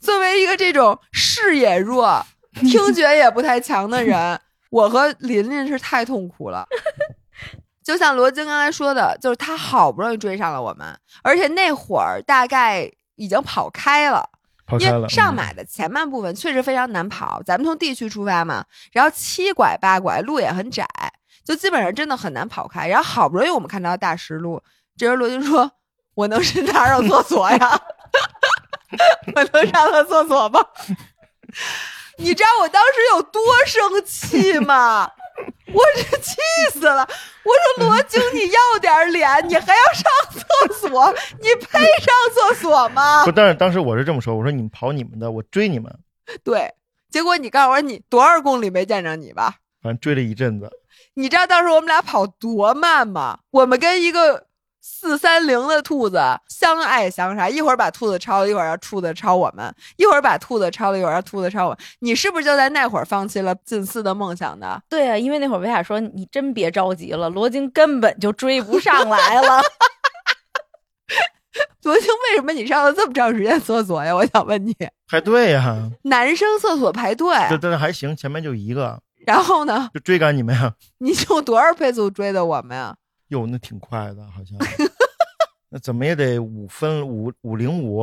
[0.00, 6.66] 作为一个这种视野弱、听觉也不太强的人，我和琳琳是太痛苦了。
[7.84, 14.28] 就像罗京刚才说的，就是他好不容易追上了我们，而且那会儿大概已经跑开了。
[14.78, 20.86] 因为上嗯马的前半部分确实非常难跑，咱们从地区出发嘛，然后七拐八拐，路也很窄，
[21.44, 22.86] 就基本上真的很难跑开。
[22.88, 24.62] 然后好不容易我们看到大石路，
[24.96, 25.70] 这时候罗军说
[26.14, 27.80] ：“我能上哪儿有厕所呀？
[29.34, 30.60] 我能上个厕所吗？”
[32.18, 35.08] 你知道我当时有多生气吗？
[35.72, 36.36] 我这气
[36.72, 37.06] 死了！
[37.44, 43.32] 我说罗京，你要点脸，你还要上厕所，你配上厕所吗不，？
[43.32, 45.94] 但是当时我是这么说，我说你们跑你们的，我追你们，
[46.42, 46.72] 对，
[47.10, 49.56] 结果你告诉我你多少公里没见着你吧？
[49.82, 50.70] 反正追了一阵子。
[51.14, 53.38] 你知道当时我们俩跑多慢吗？
[53.50, 54.46] 我们跟一个
[54.90, 61.78] 四三零的兔子相爱相杀，一会儿把兔子超了，一会儿让兔子超我们，一会儿把兔子超了，一会儿让兔子超我们。
[62.00, 64.82] 你是不是就在那会儿放弃了近似的梦想的？
[64.88, 69.60] 对啊，因为那会儿维亚说你真别着急了，罗京根本就追不上来了。
[71.84, 74.14] 罗京，为什么你上了这么长时间厕所呀？
[74.14, 74.74] 我想问你，
[75.06, 80.74] 排队呀，男生厕所排队，这这还行，前面就一个，然后呢，就追赶你们呀。
[80.98, 82.96] 你用多少配速追的我们呀？
[83.28, 84.58] 哟，那挺快的，好像。
[85.70, 88.02] 那怎么也得五分五五零五，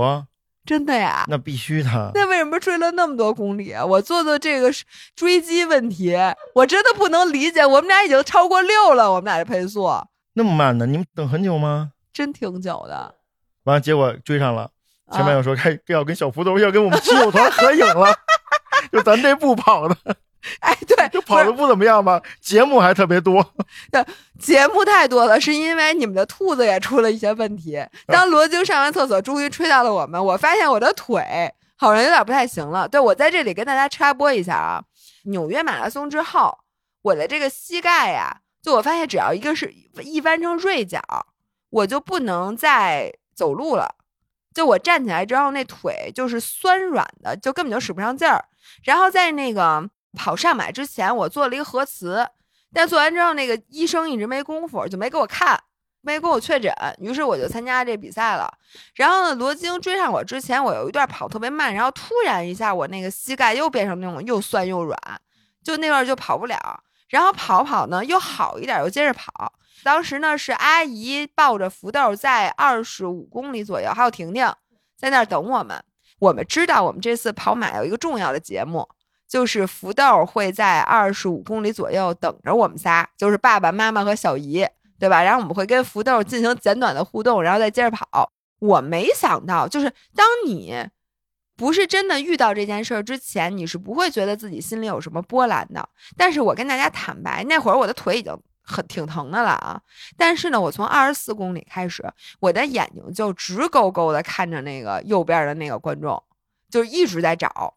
[0.66, 1.26] 真的呀？
[1.28, 2.12] 那必须的。
[2.14, 3.84] 那为什么追了那么多公里啊？
[3.84, 4.72] 我做做这个
[5.16, 6.16] 追击问题，
[6.54, 7.66] 我真的不能理解。
[7.66, 9.90] 我们俩已经超过六了，我们俩的配速
[10.34, 10.86] 那么慢呢？
[10.86, 11.92] 你们等很久吗？
[12.14, 13.16] 真挺久的。
[13.64, 14.70] 完了，结果追上了，
[15.12, 18.16] 前面啊又说该要跟小福头要跟我们亲友团合影了，
[18.92, 19.98] 就咱这步跑的，
[20.62, 23.54] 哎，对，就跑的不怎么样吧，节目还特别多。
[24.40, 27.84] 节目太多了，是因为你们的兔子也出了一些问题。
[28.08, 32.88] 当罗京上完厕所，终于吹到了我们，我发现我的腿好像有点不太行了。
[32.88, 34.84] 对我在这里跟大家插播一下啊，
[35.26, 36.58] 纽约马拉松之后，
[37.02, 41.02] 我的这个膝盖呀、就我发现只要一个是一弯成锐角，
[41.70, 43.96] 我就不能再走路了。
[44.54, 48.46] 就我站起来之后，那腿就是酸软的，就根本就使不上劲儿。
[48.84, 52.28] 然后在那个跑上马之前，我做了一个核磁，
[52.74, 55.62] 但做完之后，那个医生一直没功夫，就没给我看，
[56.02, 56.74] 没给我确诊。
[57.00, 58.52] 于是我就参加这比赛了。
[58.96, 64.98] 然后呢，罗京追上我之前，我有一段跑特别慢，然后突然一下，我那个膝盖又变成那种又酸又软，
[65.64, 66.58] 就那段就跑不了。
[67.10, 69.54] 然后跑跑呢又好一点，又接着跑。
[69.84, 74.52] 当时呢是阿姨抱着福豆在二十五公里左右，还有婷婷
[74.98, 75.82] 在那儿等我们。
[76.18, 78.88] 我们知道我们这次跑马有一个重要的节目，
[79.36, 84.66] 就是福豆会在二十五公里左右等着我们仨，就是爸爸妈妈和小姨，
[84.98, 85.22] 对吧？
[85.22, 88.32] 然后我们会跟福豆进行简短的互动，然后再接着跑。
[88.60, 90.88] 我没想到，就是当你
[91.58, 95.86] 不是真的遇到这件事儿之前，你是不会觉得自己心里有什么波澜的。
[96.16, 99.82] 但是我跟大家坦白，那会儿我的腿已经很挺疼的了啊。
[100.16, 102.02] 但是呢，我从二十四公里开始，
[102.40, 106.24] 我的眼睛就直勾勾的看着那个右边的那个观众，
[106.70, 107.74] 就一直在找。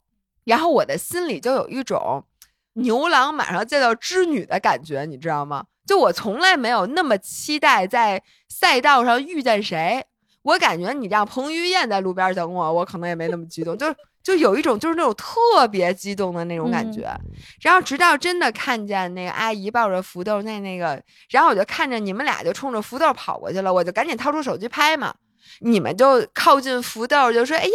[0.49, 2.25] 然后我的心里就有一种
[2.73, 5.65] 牛郎马上见到织女的感觉，你知道吗？
[5.87, 10.03] 就我从来没有那么期待在赛道上遇见谁。
[10.43, 17.15] 我感觉你让彭于晏在路边等我，我可能也没那么激动，就就有一种就是那种特别激动的那种感觉。
[17.61, 25.15] 然后直到真的看见那个阿姨抱着福豆那那个，然后我就看着你们俩就冲着福豆跑过去了，我就赶紧掏出手机拍嘛。
[25.61, 27.71] 你们就靠近福豆，就说：“哎呀，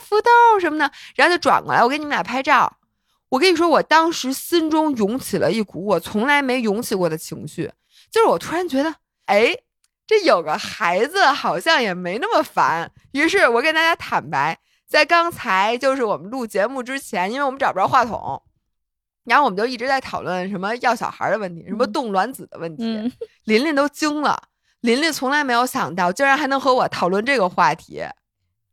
[0.00, 2.76] 福豆什么的。”然后就转过来，我给你们俩拍照。
[3.28, 7.70] 我跟你说，我当时心中涌起了一股我从来没涌起过的情绪，
[8.10, 9.56] 就是我突然觉得，哎，
[10.06, 12.90] 这有个孩子好像也没那么烦。
[13.10, 18.40] 于是我跟大家坦白，在刚才就是我们录节目之前，因为我们找不着话筒，
[19.24, 22.84] 然后我们就一直在讨论什么要小孩的问题，什么冻卵子的问题。
[23.44, 24.40] 琳琳都惊了。
[24.86, 28.04] 琳琳从来没有想到，竟然还能和我讨论这个话题，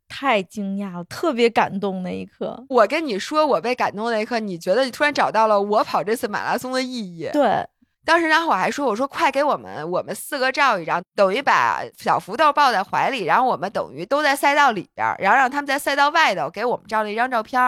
[0.07, 2.63] 太惊讶了，特别感动那一刻。
[2.69, 7.27] 我跟你说，我被感动那一刻，你觉得你突然找到了我跑这次马拉松的意义。
[7.33, 7.67] 对，
[8.05, 17.59] 当时然后我还说，我说快给我们，我们四个照一张，等于把小福豆抱在怀里，然后我们等于都在赛道里边，然后让他们在赛道外头给我们照了一张照片。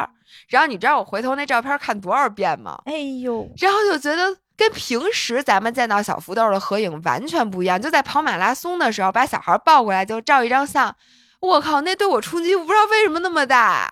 [0.49, 2.79] 然后你知道我回头那照片看多少遍吗？
[2.85, 4.37] 哎呦，然后就觉得。
[4.57, 10.95] 跟平时咱们见到小福豆的合影完全不一样，就在跑马拉松的时候，把小孩抱过来就照一张相，
[11.39, 13.91] 我靠，那对我冲击我不知道为什么那么大，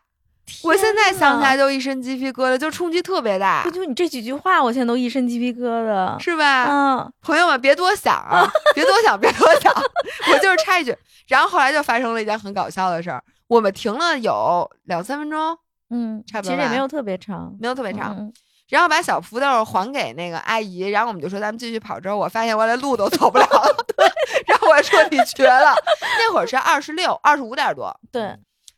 [0.63, 3.69] 我现在想起来就一身鸡皮疙瘩，就冲击特别大。
[3.69, 6.65] 就你这几句话，我现在都一身鸡皮疙瘩，是吧？
[6.69, 9.73] 嗯，朋友们别多想啊， 别多想，别多想，
[10.31, 10.95] 我就是插一句。
[11.27, 15.57] 然后后来就发生了一件很搞笑的事儿，我们停了有两三分钟，
[15.89, 18.31] 嗯，差不多，其实也没有特别长，没有特别长。
[18.69, 21.99] 然后把小福豆还给那个阿姨，然后我们就说咱们继续跑。
[21.99, 24.05] 之后我发现我连路都走不了了， 对。
[24.47, 25.75] 然后我说你瘸了。
[26.17, 28.35] 那会儿是二十六、二十五点多，对。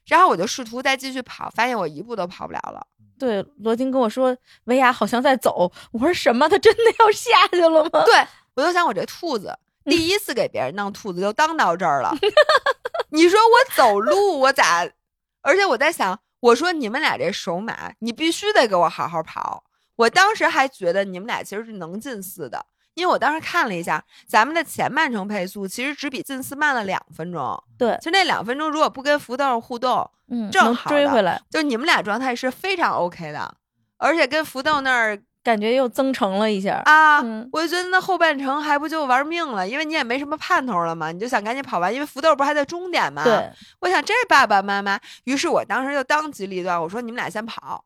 [0.07, 2.85] 然后我就试图再继续跑，发现我一步都跑不了了。
[3.17, 6.49] 对，罗金跟我说维亚好像在走，我说什么？
[6.49, 7.89] 他真的要下去了吗？
[8.05, 12.13] 对，我就想我这兔子第一次给别人弄兔子就当到这儿了。
[13.11, 14.87] 你说我走路我咋？
[15.41, 19.63] 而且我在想，我说你们俩这手马，你必须得给我好好跑。
[19.95, 27.63] 我当时还觉得你们俩其实是能进四的，因为我当时看了一下咱们的前半程配速，其实只比进四慢了两分钟。
[27.77, 31.41] 对，其实那两分钟如果不跟福豆互动，嗯，正好追回来。
[31.49, 33.55] 就你们俩状态是非常 OK 的，
[33.97, 37.21] 而且跟福豆那儿感觉又增程了一下啊。
[37.51, 43.23] 我就觉得那后半程还不就玩命了，因为你也没什么盼头了嘛，你就想赶紧跑完，因为福豆不还在终点嘛。
[43.23, 43.49] 对，
[43.81, 47.85] 我想这爸爸妈妈，于是我当时就当机立断，我说你们俩先跑。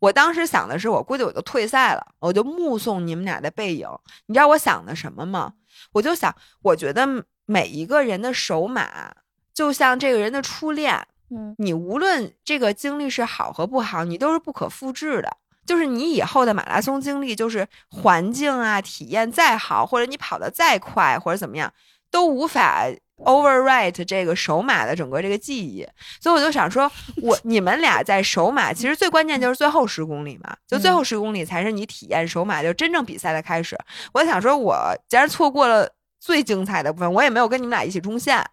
[0.00, 3.88] 我当时想的是，我估计我就退赛了，我就目送你们俩的背影。
[4.26, 5.54] 你知道我想的什么吗？
[5.92, 7.06] 我就想，我觉得
[7.46, 9.12] 每一个人的首马
[9.52, 10.96] 就像这个人的初恋，
[11.30, 15.36] 嗯，你无论这个经历是好和不好，你都是不可复制的。
[15.66, 21.72] 就是你以后的马拉松经历，就是环境啊，体验再好，或者你跑得再快，或者怎么样，
[22.10, 22.86] 都无法。
[23.18, 25.86] Overwrite 这个首马的整个这个记忆，
[26.20, 33.76] 所以我就想说，我你们俩在首马，其实最关键就是最后十公里嘛，就最后十公里才是你体验首马就真正比赛的开始。
[34.12, 38.44] 我想说，我既然错过了最精彩的部分，我也没有跟你们俩一起冲线，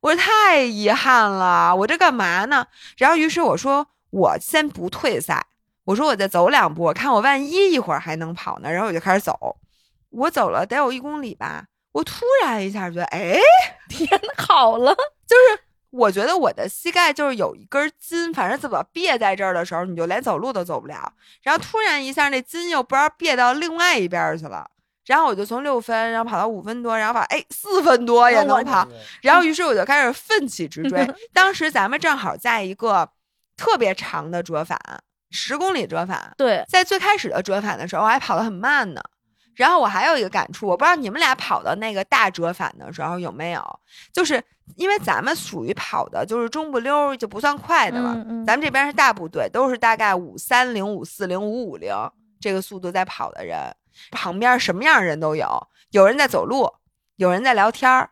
[0.00, 2.66] 我说太遗憾了，我这干嘛呢？
[2.96, 5.46] 然后于是我说，我先不退赛，
[5.84, 8.72] 我说我再走两步，我看我万一一会儿还能跑呢。
[8.72, 9.56] 然后我就开始走，
[10.10, 11.66] 我走了得有一公里吧。
[11.92, 13.38] 我突然一下觉得，哎，
[13.88, 14.94] 天，好了，
[15.26, 21.12] 就是我觉得我的膝盖就是有一根筋，反正怎么别在这儿的时候，你就连走路都走不了。
[21.42, 24.70] 然后突然一下，那筋又不知道别到另外一边去了。
[25.04, 28.86] 然后我就从六分，然后跑到五分多，然后跑，哎，四分多也能跑。
[29.20, 31.06] 然后于是我就开始奋起直追。
[31.34, 33.10] 当时咱们正好在一个
[33.56, 34.78] 特别长的折返，
[35.30, 36.32] 十公里折返。
[36.38, 39.02] 对，在最开始的折返的时候，我还跑得很慢呢。
[39.54, 43.80] 然后我还有一个感触，我不知道你们俩跑到那个大折返的时候有没有，
[44.12, 44.42] 就是
[44.76, 48.14] 因为咱们属于跑的就是中不溜，就不算快的了。
[48.46, 51.94] 咱们这边是大部队，都是大概五三零、五四零、五五零
[52.40, 53.74] 这个速度在跑的人，
[54.10, 56.72] 旁边什么样的人都有，有人在走路，
[57.16, 58.10] 有人在聊天儿，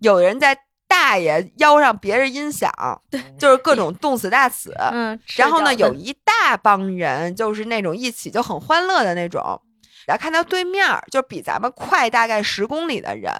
[0.00, 0.58] 有人在
[0.88, 2.72] 大爷腰上别着音响，
[3.10, 4.74] 对，就是各种冻死大死。
[4.90, 9.60] 嗯，然后呢，有一大帮人就是那种一起就很欢乐的那种。
[10.08, 13.30] 然后看到对面，就比咱们快大概十公里的人，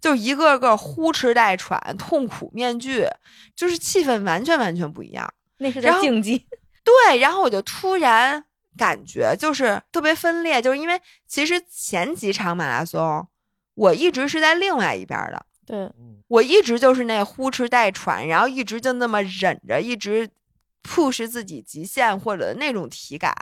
[0.00, 3.06] 就一个个呼哧带喘、痛苦面具，
[3.54, 5.32] 就是气氛完全完全不一样。
[5.58, 6.44] 那是在竞技。
[6.82, 8.44] 对，然后我就突然
[8.76, 13.28] 感觉就是特别分裂，就是因为其实前几场马拉松，
[13.74, 15.46] 我一直是在另外一边的。
[15.64, 15.88] 对，
[16.26, 20.28] 我一直就是那呼哧带喘，然后一直就那么忍着，一直。
[20.88, 23.34] push 自己极限或者那种体感。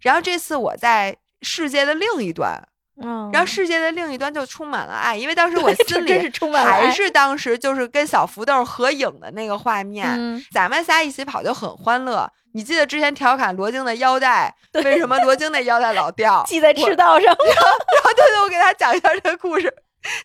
[0.00, 2.60] 然后这次我在世界的另一端，
[3.02, 10.08] 嗯，然后世界的另一端就充满了爱，因为当时我这心里还是当时就是跟小福豆合影的那个画面。
[10.18, 12.28] 嗯咱们仨一起跑就很欢乐。
[12.54, 16.44] 你记得之前调侃罗京的腰带， 为什么罗京的腰带老掉？
[16.48, 19.72] 系在赤道上， 然后对对，我给大家讲一下这个故事。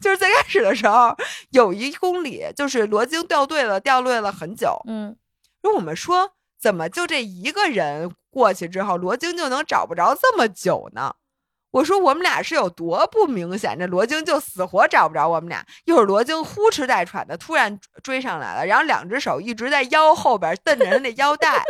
[0.01, 1.15] 就是最开始的时候，
[1.51, 4.79] 有一公里，就是罗京掉队了，掉队了很久。
[4.87, 5.15] 嗯，
[5.61, 11.15] 然后我们说，怎么就这一个人过去之后，罗京就能找不着这么久呢？
[11.71, 15.63] 我说我们俩是有多不明显，这罗京就死活找不着我们俩。
[15.85, 21.63] 一会儿罗京呼哧带喘的突然追上来了，然后两只手一直在腰后边蹬着人那腰带。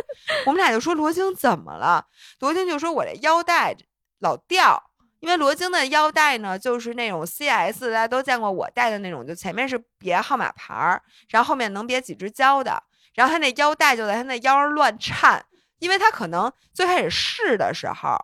[0.46, 2.06] 我们俩就说罗京怎么了？
[2.40, 3.76] 罗京就说我这腰带
[4.20, 4.82] 老掉。
[5.20, 12.82] 因为罗京的腰带呢，就是那种 CS，大家都见过我戴的那种，就前面是别号码牌儿，然后后面能别几只胶的，
[13.20, 15.44] 然后他那腰带就在他那腰上乱颤，
[15.80, 18.18] 因为他可能最开始试的时候，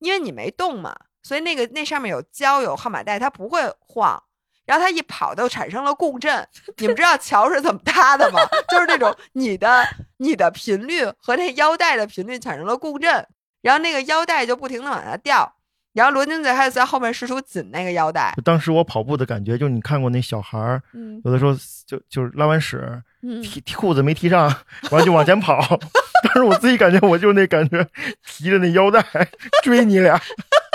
[0.00, 0.92] 因为你没动嘛，
[1.22, 4.20] 所以那个那上面有胶有号码带，它不会晃。
[4.66, 6.44] 然后他一跑就产生了共振，
[6.78, 8.40] 你们知道桥是怎么搭的吗？
[8.68, 9.86] 就是那种你的
[10.16, 13.24] 你的频率和那腰带的频率产生了共振，
[13.62, 15.56] 然后那个腰带就不停的往下掉。
[15.92, 21.52] 然后罗金最开始在后面试图紧那个腰带，就当时我跑步的感觉，就是你看过那小孩儿，嗯有的时候
[21.86, 23.02] 就就是拉完屎嗯，
[23.42, 24.48] 提提裤子没提上，
[24.90, 25.60] 完了就往前跑。
[26.24, 27.86] 当时我自己感觉我就那感觉，
[28.26, 29.04] 提着那腰带
[29.62, 30.20] 追你俩。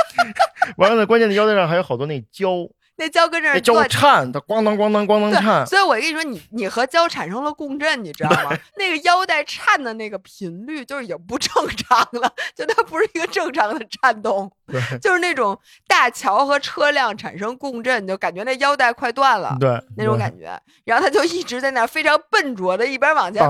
[0.77, 2.49] 完了，关键那腰带上还有好多那胶，
[2.97, 5.65] 那胶跟这儿乱颤，它咣当咣当咣当对，颤。
[5.65, 8.57] 所以我跟你说，你你和胶产生了共振，你知道吗？
[8.77, 19.57] 那个腰带颤的那个频率就已经不正常了，就它不是一个正常的颤动， 对就是那种大桥和车辆产生共振，就感觉那腰带快断了。
[19.59, 23.41] 对，那种感觉，然后他就一直在那儿非常笨拙的，一边往前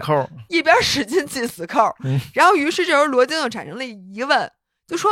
[0.00, 1.94] 跑，一边使劲系死扣。
[2.04, 4.50] 嗯然后，于是这时候罗京就产生了疑问，
[4.86, 5.10] 就说：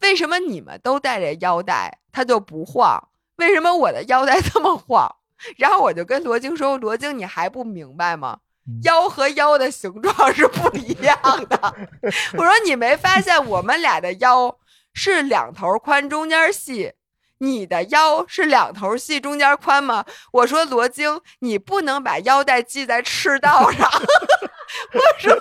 [0.00, 3.08] 为什么你们都带着腰带，它就不晃？
[3.42, 5.14] 为什么我的腰带这么晃？
[5.56, 8.38] 然后我就跟罗京说：“罗京，你还不明白吗？
[8.64, 11.18] 嗯腰和腰的形状是不一样
[11.48, 11.74] 的。
[12.38, 14.56] 我说你没发现我们俩的腰
[14.94, 16.92] 是两头宽中间细，
[17.38, 20.04] 你的腰是两头细中间宽吗？
[20.30, 23.90] 我说罗京，你不能把腰带系在赤道上。
[24.94, 25.34] 我说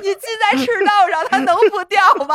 [0.00, 2.34] 你系在赤道上，它能不掉吗？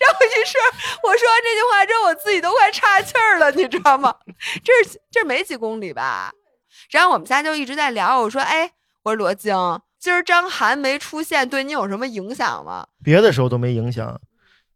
[0.00, 0.56] 然后于是
[1.02, 4.14] 我说完这句话之后，我自己都快岔气儿了，你知道吗？
[4.64, 6.32] 这是这没几公里吧？
[6.90, 8.70] 然后我们仨就一直在聊，我说，哎，
[9.02, 9.54] 我说罗京，
[9.98, 12.86] 今儿张涵没出现，对你有什么影响吗？
[13.02, 14.18] 别的时候都没影响，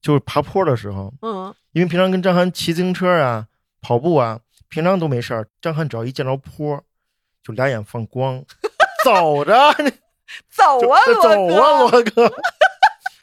[0.03, 3.47] 就是爬坡的时候，嗯，因为平常跟张涵骑自行车啊、
[3.81, 5.47] 跑步啊，平常都没事儿。
[5.63, 6.83] 张涵只要一见着坡，
[7.43, 8.43] 就俩眼放光，
[9.05, 9.53] 走着，
[10.51, 12.33] 走啊，走啊，罗哥。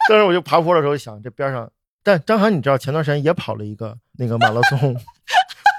[0.07, 1.69] 当时我就爬坡的时候想，这边上，
[2.03, 4.95] 但张涵你知道前段时间也跑了一个那个马拉松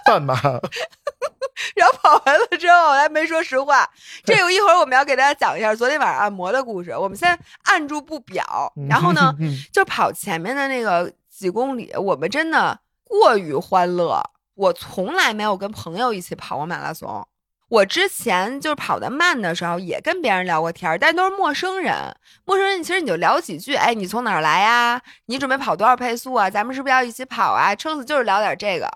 [0.05, 0.35] 半马，
[1.75, 3.89] 然后跑完了之后，我还没说实话。
[4.25, 6.91] 这个一会儿我们要给大家讲一下昨天晚上按摩的故事。
[6.91, 14.23] 我们先按住不表，然后呢， 嗯就跑前面的那个几公里，我们真的过于欢乐。
[14.55, 17.27] 我从来没有跟朋友一起跑过马拉松。
[17.69, 21.95] 我之前就是跑得慢的时候，也跟别人聊过天儿，但都是陌生人。
[22.45, 25.01] 陌生人其实你就聊几句，哎，你从哪儿来呀？
[25.27, 26.49] 你准备跑多少配速啊？
[26.49, 27.75] 咱们是不是要一起跑啊？
[27.75, 28.91] 撑死就是聊点这个。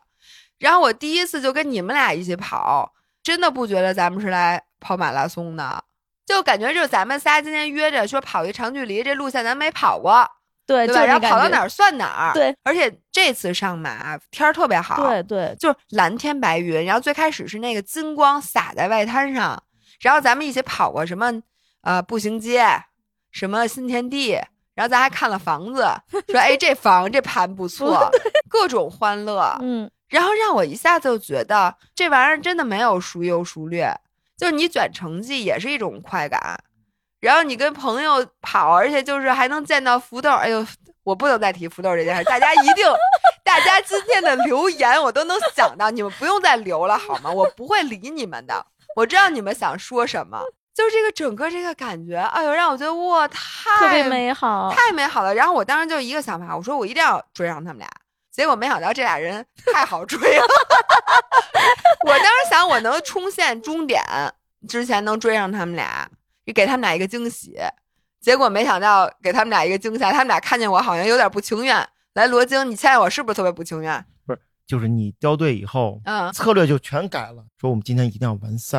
[0.59, 2.93] 然后我第一次就跟你们俩一起跑，
[3.23, 5.85] 真的不觉得咱们是来跑马拉松的，
[6.25, 10.27] 就感觉就是咱们仨今天约着说跑一长距离，这路线咱没跑过，
[10.67, 11.63] 对，对然后跑到哪儿？
[11.63, 12.33] 儿算哪儿。
[12.33, 16.85] 对，而且这次上马天儿特别好，对对，就是蓝天白云。
[16.85, 19.63] 然后最开始是那个金光洒在外滩上，
[20.01, 21.33] 然后咱们一起跑过什么
[21.83, 22.65] 呃步行街，
[23.31, 24.33] 什么新天地，
[24.75, 25.87] 然后咱还看了房子，
[26.29, 28.09] 说哎这房这盘不 错，
[28.49, 29.57] 各种欢乐。
[29.61, 33.93] 嗯，然后让我一下子就觉得这玩意儿真的没有孰优孰劣，
[34.37, 36.63] 就是你卷成绩也是一种快感。
[37.23, 40.66] 然后你跟朋友跑，而且就是还能见到福豆，哎呦，
[41.05, 42.85] 我不能再提福豆这件事，大家一定，
[43.45, 47.31] 大家今天的留言我都能想到，你们不用再留了好吗？
[47.31, 48.66] 我不会理你们的，
[48.97, 50.43] 我知道你们想说什么，
[50.75, 54.75] 就是这个整个这个感觉，哎呦，让我觉得哇，太特别美好。
[54.75, 55.33] 太美好了。
[55.33, 57.89] 然后我当时就一个想法，我说我一定要追上他们俩。
[58.33, 60.47] 结果没想到这俩人太好追了。
[62.05, 64.03] 我当时想我能冲线终点
[64.66, 66.09] 之前能追上他们俩，
[66.47, 67.57] 给他们俩一个惊喜。
[68.20, 71.86] 结果没想到给他们俩一个惊吓，他们俩看见我好像有点不情愿。
[72.14, 74.05] 来，罗京，你牵我是不是特别不情愿？
[74.24, 78.78] 不是就是你掉队以后，嗯，策略就全改了，说我们今天一定要完赛。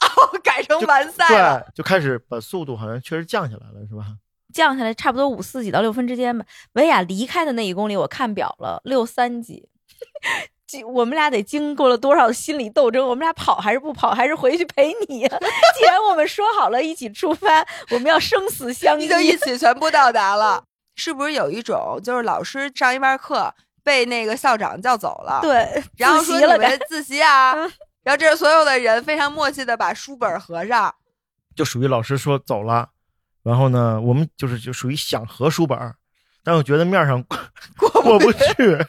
[0.00, 1.60] 哦 改成完赛了。
[1.60, 4.16] 对，就开始把速度好像确实降下来了，是吧？
[4.52, 6.46] 降下来差不多五四几到六分之间吧。
[6.74, 9.68] 维亚离开的那一公里，我看表了，六三几。
[10.86, 13.06] 我们俩得经过了多少心理斗争？
[13.06, 14.12] 我们俩跑还是不跑？
[14.12, 15.28] 还是回去陪你呀？
[15.78, 20.64] 既然我们说好了一起出发，我们要生死相依，就一起全部到达了。
[20.96, 23.52] 是不是有一种就是老师上一半课
[23.82, 25.40] 被那个校长叫走了？
[25.42, 27.54] 对，然后说你们自习啊，
[28.02, 30.94] 然后这是所有的人非常默契的把书本合上，
[31.54, 32.88] 就属于老师说走了，
[33.42, 35.78] 然后呢，我们就是就属于想合书本，
[36.42, 37.22] 但我觉得面上
[37.76, 38.86] 过过不去。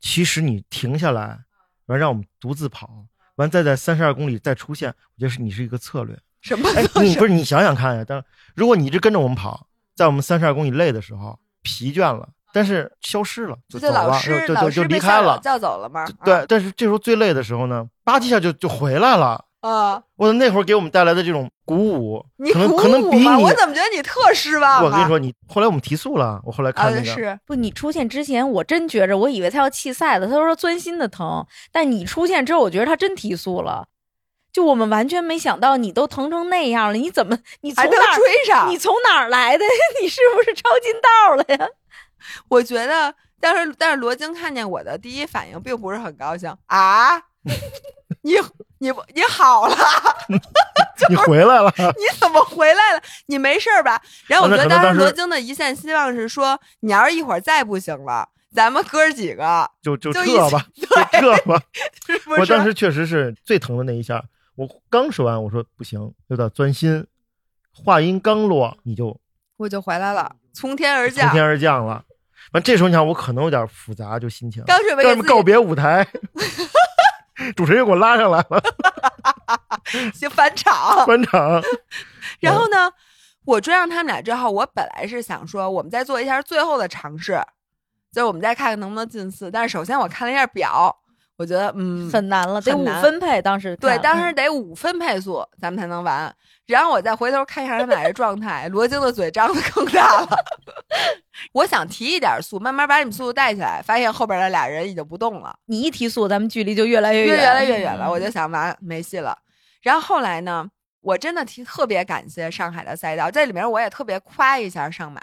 [0.00, 1.38] 其实你停下来，
[1.86, 3.04] 完让我们独自跑，
[3.36, 6.18] 完再在三十二公里再出现，我觉得是你是一个策略。
[6.40, 6.68] 什么？
[7.02, 8.04] 你不是你想想看呀？
[8.06, 8.24] 但
[8.54, 16.06] 如果你一直跟着我们跑，在我们三十二公里累的时候疲倦了，但是消失了，就走了，就就就离开了，叫走了吗？
[16.24, 16.44] 对。
[16.48, 19.44] 但是这时候最累的时候呢，吧唧一下就就回来了。
[19.60, 20.02] 啊！
[20.16, 24.82] 我的那会儿给我们带来的这种鼓舞，你可能可能比你，我怎么觉得你特失望？
[24.82, 27.54] 我跟你说，你后来我们提速了，我后来看那个，是不？
[27.54, 31.46] 你出现之前，我真觉着，我以为他要弃赛了，他说钻心的疼。
[31.70, 33.88] 但你出现之后，我觉得他真提速了。
[34.52, 38.68] 就我们完全没想到，你都疼成那样了，你怎么你从哪追上？
[38.70, 39.64] 你从哪儿来的？
[40.02, 41.68] 你是不是抄近道了呀？
[42.48, 47.18] 我觉得，但是但是罗京看见我的第一反应并不是很高兴啊，
[48.22, 48.34] 你。
[48.82, 49.76] 你你好了，
[51.10, 51.70] 你回来了？
[51.76, 53.02] 你怎么回来了？
[53.26, 54.00] 你没事吧？
[54.26, 60.86] 然后我觉得当时罗京的一线希望是说，你要是一会儿再不行了，咱们哥几个就就撤吧， 就
[61.20, 61.62] 撤吧。
[62.38, 64.22] 我当时确实是最疼的那一下，
[64.56, 67.06] 我刚说完，我说不行，有点钻心。
[67.72, 69.14] 话音刚落，你就
[69.58, 72.02] 我就回来了，从天而降，从天而降了。
[72.52, 74.64] 完这时候你想，我可能有点复杂，就心情。
[74.66, 76.06] 刚准备告别舞台。
[77.56, 78.62] 主持人又给我拉上来了，
[80.14, 81.62] 行返场，返场。
[82.40, 82.92] 然后呢，
[83.44, 87.40] 我追上他们俩之后，我本来是想说，我们再做一下最后的尝试，
[88.12, 89.50] 就是我们再看看能不能进四。
[89.50, 90.99] 但是首先我看了一下表。
[91.40, 93.40] 我觉得嗯很难了，得五分配。
[93.40, 96.30] 当时对，当时得五分配速，咱们才能完。
[96.66, 100.28] 然后我再回头看一下他们俩这状态，罗京的嘴张的更大了。
[101.54, 105.56] 我想提一点速，慢慢把你们速度带起来，发现后边的俩人已经不动了。
[105.64, 108.10] 你一提速，咱们距离就越来越远，越来越远了。
[108.10, 109.34] 我就想完没戏了。
[109.80, 110.68] 然后后来呢，
[111.00, 115.22] 我真的提特别感谢上海的赛道，这里面我也特别夸一下上马。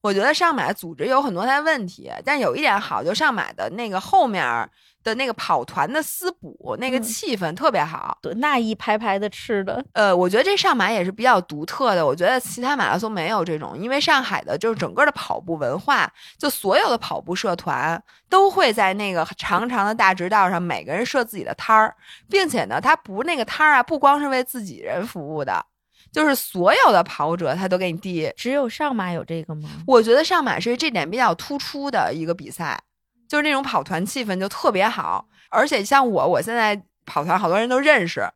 [0.00, 4.68] 我觉得上马组织有很多它问题，但有一点好，就上马的那个后面。
[5.04, 12.04] 的那个跑团的私补，那个气氛特别好，对，那一排排的吃的，呃，我觉得这上马也是比较独特的。
[12.04, 21.94] 我觉得其他马拉松没有这种，因为上海的就是整个的跑步文化，就所有的跑步社团都会在那个长长的大直道上，每个人设自己的摊儿，
[22.28, 25.64] 并且呢，他不那个摊儿啊，不光是为自己人服务的，
[26.12, 28.32] 就是所有的跑者他都给你递。
[28.36, 29.68] 只有上马有这个吗？
[29.86, 32.80] 我觉得上马是这点比较突出的一个比赛。
[33.28, 38.26] 就是那种跑团气氛就特别好，而且像我，我现在跑团好多人都认识，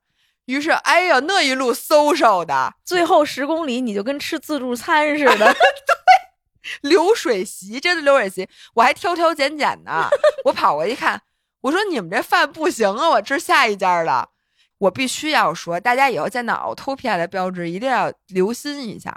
[0.44, 10.06] 于是哎呀，那一路嗖嗖的，最后十公里你就跟吃自助餐似的， 对，流水席，真的流水席，我还挑挑拣拣呢。
[10.44, 11.22] 我跑过去看，
[11.62, 14.28] 我说你们这饭不行啊，我吃下一家的。
[14.82, 19.16] 我必须要说，大家以后见到 Autopia 的标志，一定要留心一下，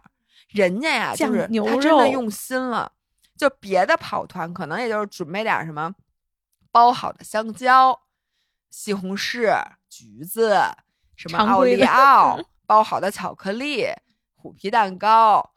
[0.50, 2.92] 人家呀，就是他真的用心了。
[3.36, 5.92] 就别的跑团可能也就是准备点什么，
[6.72, 8.00] 包好的香蕉、
[8.70, 9.60] 西红柿、
[9.90, 10.56] 橘子，
[11.16, 13.88] 什么奥利奥， 包好的巧克力、
[14.36, 15.52] 虎皮蛋糕、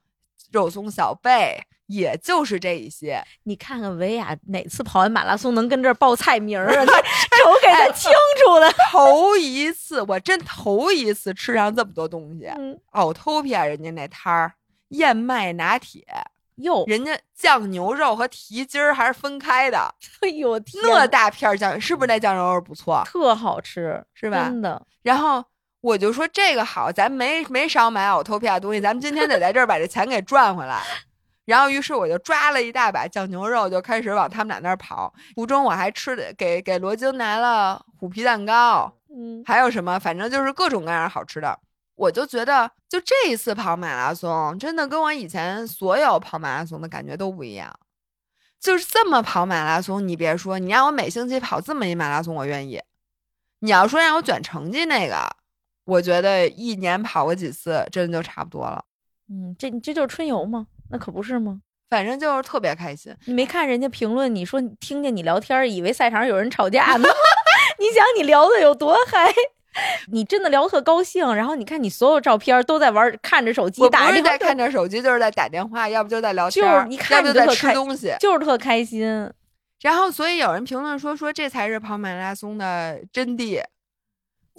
[0.51, 3.23] 肉松小贝，也就是这一些。
[3.45, 6.85] 你看看维亚哪次跑完马拉松能跟这儿报菜名儿啊？
[6.87, 8.11] 瞅给他清
[8.45, 12.51] 楚了， 头一次，我真头一次吃上这么多东西。
[12.91, 14.53] 奥托皮亚人家那摊儿
[14.89, 16.05] 燕麦拿铁。
[16.57, 19.95] 哟，人家酱牛肉和蹄筋儿还是分开的。
[20.23, 23.01] 哎呦天，那大片酱是不是那酱牛肉不错？
[23.07, 24.49] 特好吃，是吧？
[24.49, 24.85] 真的。
[25.03, 25.45] 然后
[25.89, 30.83] 我就说这个好，咱没没少买奥托皮亚东西，咱们今天得在这儿把这钱给赚回来。
[31.47, 35.15] 然后于是我就抓了一大把酱牛肉，就开始往他们俩那儿跑。
[35.35, 41.59] 途中我还吃的给给罗京拿了虎皮蛋糕，嗯，还有什么，反正就是各种各样好吃的。
[41.95, 47.75] 我就觉得，就这一次跑马拉松，真的跟我以前所有跑马拉松的感觉都不一样。
[48.61, 52.83] 就是这么跑马拉松，你别说，你让我每星期跑这么一马拉松，我愿意。
[53.61, 55.35] 你要说让我卷成绩那个，
[55.89, 58.85] 我觉得一年跑个几次，真的就差不多了。
[59.31, 60.67] 嗯，这这就是春游吗？
[60.91, 61.63] 那可不是吗？
[61.89, 63.15] 反正就是特别开心。
[63.25, 67.09] 你没看人家评论，你说听见你聊天，以为赛场有人吵架呢。
[67.81, 69.33] 你想你聊的有多嗨？
[70.13, 78.15] 你真的聊特高兴，然后你看你所有照片都在玩，看着手机我不打电话是在看着手机，就是在打电话，要不就在聊天就，是一看就在吃东西。
[78.21, 79.07] 就是特开心。
[79.81, 83.63] 然后，所以有人评论说说这才是跑马拉松的真谛。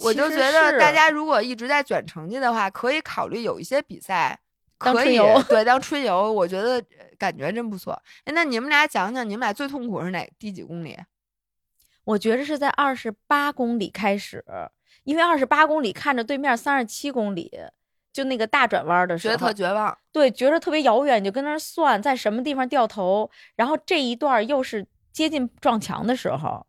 [0.02, 4.38] 我就觉得大家如果一直在卷成绩的话，可以考虑有一些比赛
[4.78, 7.92] 可以游对当春游，我觉得呃感觉真不错。
[8.24, 10.96] 哎，那你们俩讲讲，你们俩最痛苦是哪第几公里？
[12.04, 14.42] 我觉着是在二十八公里开始，
[15.04, 17.52] 因为二十八公里看着对面三十七公里，
[18.12, 19.96] 就那个大转弯的时候，觉得特绝望。
[20.10, 26.66] 对，觉得特别遥远，你就跟那儿算在什么地方掉头，然后这一段又是接近撞墙的时候，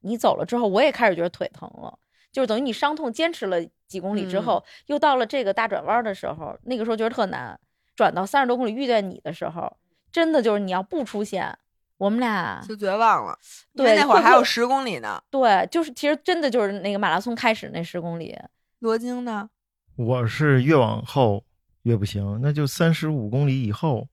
[0.00, 1.98] 你走了之后，我也开始觉得腿疼了，
[2.34, 7.58] 就是等于你伤痛坚持了几公里之嗯后，又到了这个大转弯的时候，那个时候觉得特难，
[7.94, 9.76] 转到三十多公里遇见你的时候，
[10.10, 11.56] 真的就是你要不出现，
[11.96, 13.38] 我们俩就绝望了。
[13.76, 15.22] 对那会儿还有十公里呢。
[15.30, 18.36] 对，就是其实真的就是那个马拉松开始那十公里，
[18.80, 19.48] 罗京呢？
[19.96, 21.44] 我是越往后
[21.84, 24.08] 越不行，那就三十五公里以后，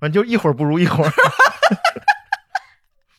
[0.00, 1.10] 反正就一会儿不如一会儿。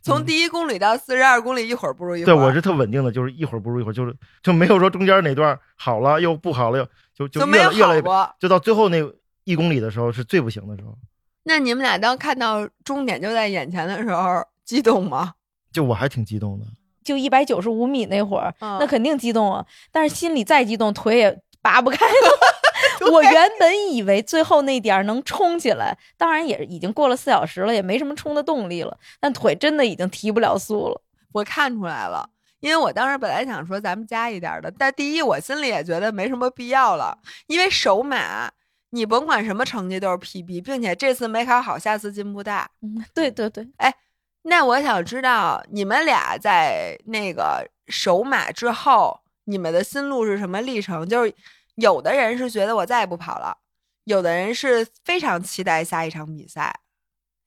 [0.08, 8.02] 从嗯第一公里到四十二公里，一会儿不如一会儿对，我是特稳定的，就是一会儿不如一会儿，就是就没有说中间哪段好了又不好了，又就就就没有越来越。
[8.40, 9.04] 就到最后那
[9.44, 10.98] 一公里的时候是最不行的时候。
[11.44, 15.34] 那你们俩当看到终点就在眼前的时候，激动吗？
[15.72, 16.66] 就我还挺激动的，
[17.04, 22.40] 就一百九十五米那会儿，嗯那肯定激动啊，但是心里再激动，腿也拔不开了。
[23.12, 31.02] 我原本以为最后那点儿能冲起来，当然也已经过了四小时了，也没什么冲的动力了，但腿真的已经提不了速了。
[31.34, 32.30] 我看出来了，
[32.60, 37.18] 因为我当时本来想说咱们加一点儿的，但第一我心里也觉得没什么必要了，
[37.48, 38.52] 因为首马
[38.90, 42.70] 你甭管什么成绩都是 PB，并且这次没考好，下次进步大。
[42.82, 43.94] 嗯，对对对，哎
[44.44, 51.08] 那我想知道你们俩在那个首马之后，你们的心路是什么历程？
[51.08, 51.34] 就是
[51.78, 53.58] 有的人是觉得我再也不跑了，
[54.04, 56.82] 有的人是非常期待下一场比赛。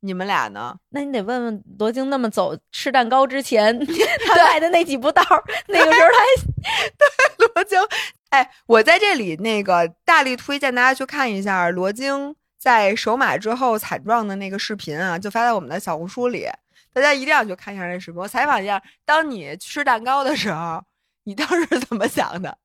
[0.03, 0.79] 你们俩呢？
[0.89, 3.79] 那你得问问罗京，那么走吃蛋糕之前，
[4.27, 7.79] 他迈的那几步道儿，那个时候他 还罗京，
[8.31, 16.49] 哎，我在这里那个大力推荐大家去看一下罗京在首马之后惨状的那个视频啊，就发在我们的小红书里，
[16.95, 18.19] 大家一定要去看一下这视频。
[18.19, 20.83] 我采访一下，当你吃蛋糕的时候，
[21.25, 22.57] 你当时怎么想的？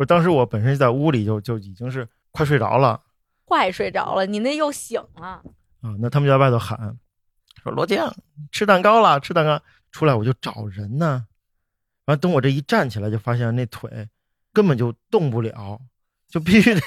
[0.00, 2.98] 不是当时我本身在屋里就就已经是快睡着了
[3.44, 5.42] 快睡着了，你那又醒了。
[5.82, 6.96] 啊，那他们就在外头喊
[7.62, 8.02] 说罗静
[8.50, 9.60] 吃蛋糕了，吃蛋糕，
[9.92, 11.26] 出来我就找人呢，
[12.06, 14.08] 完等我这一站起来，就发现那腿
[14.54, 15.78] 根本就动不了，
[16.30, 16.80] 就必须得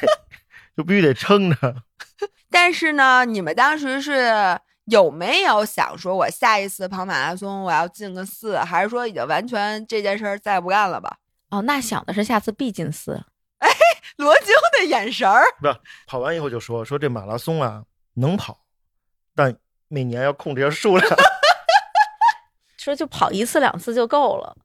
[0.75, 1.83] 就必须得撑着。
[2.49, 11.17] 但是呢，你们当时是有没有想说，我下一次跑马拉松我要进个四，还是说已经完全这件事儿再不干了吧？
[11.53, 13.23] 哦，那想的是下次必进四。
[13.59, 13.69] 哎
[14.17, 14.47] 罗京
[14.79, 15.67] 的眼神儿，不
[16.07, 17.83] 跑完以后就说说这马拉松啊
[18.15, 18.57] 能跑，
[19.35, 19.55] 但
[19.87, 21.15] 每年要控制下数量。
[22.77, 24.55] 说就跑一次两次就够了，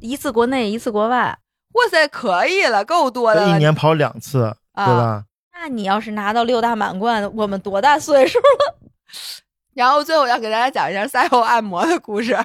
[0.00, 1.38] 一次国内一次国外。
[1.72, 3.54] 哇塞，可以了，够多的了。
[3.54, 5.24] 一年跑两次，对啊吧？
[5.52, 8.78] 那你要是拿到六大满贯，我们多大岁数了？
[9.74, 12.36] 然后最后要给大家讲一下赛后按摩的故事。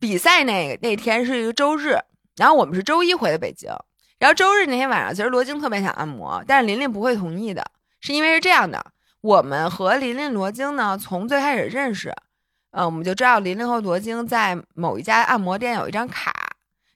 [0.00, 1.96] 比赛那个那天是一个周日，
[2.38, 3.70] 然后我们是周一回的北京。
[4.18, 7.64] 然后周日那天晚上，其实罗京特别想按摩，但是琳琳不会同意的，
[8.00, 8.84] 是因为是这样的，
[9.20, 12.14] 我们和琳琳、罗京呢从最开始认识，
[12.70, 16.32] 呃，我们就知道琳琳和罗京在某一家按摩店有一张卡，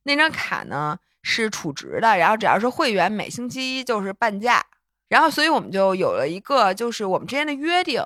[0.05, 4.65] 那张卡呢是储值的，然后只要是会员，每星期一就是半价。
[5.09, 8.03] 然后，所以我们就有了一个就是我们之间的约定，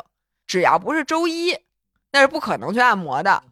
[0.47, 1.57] 只要不是周一，
[2.11, 3.45] 那是不可能去按摩的。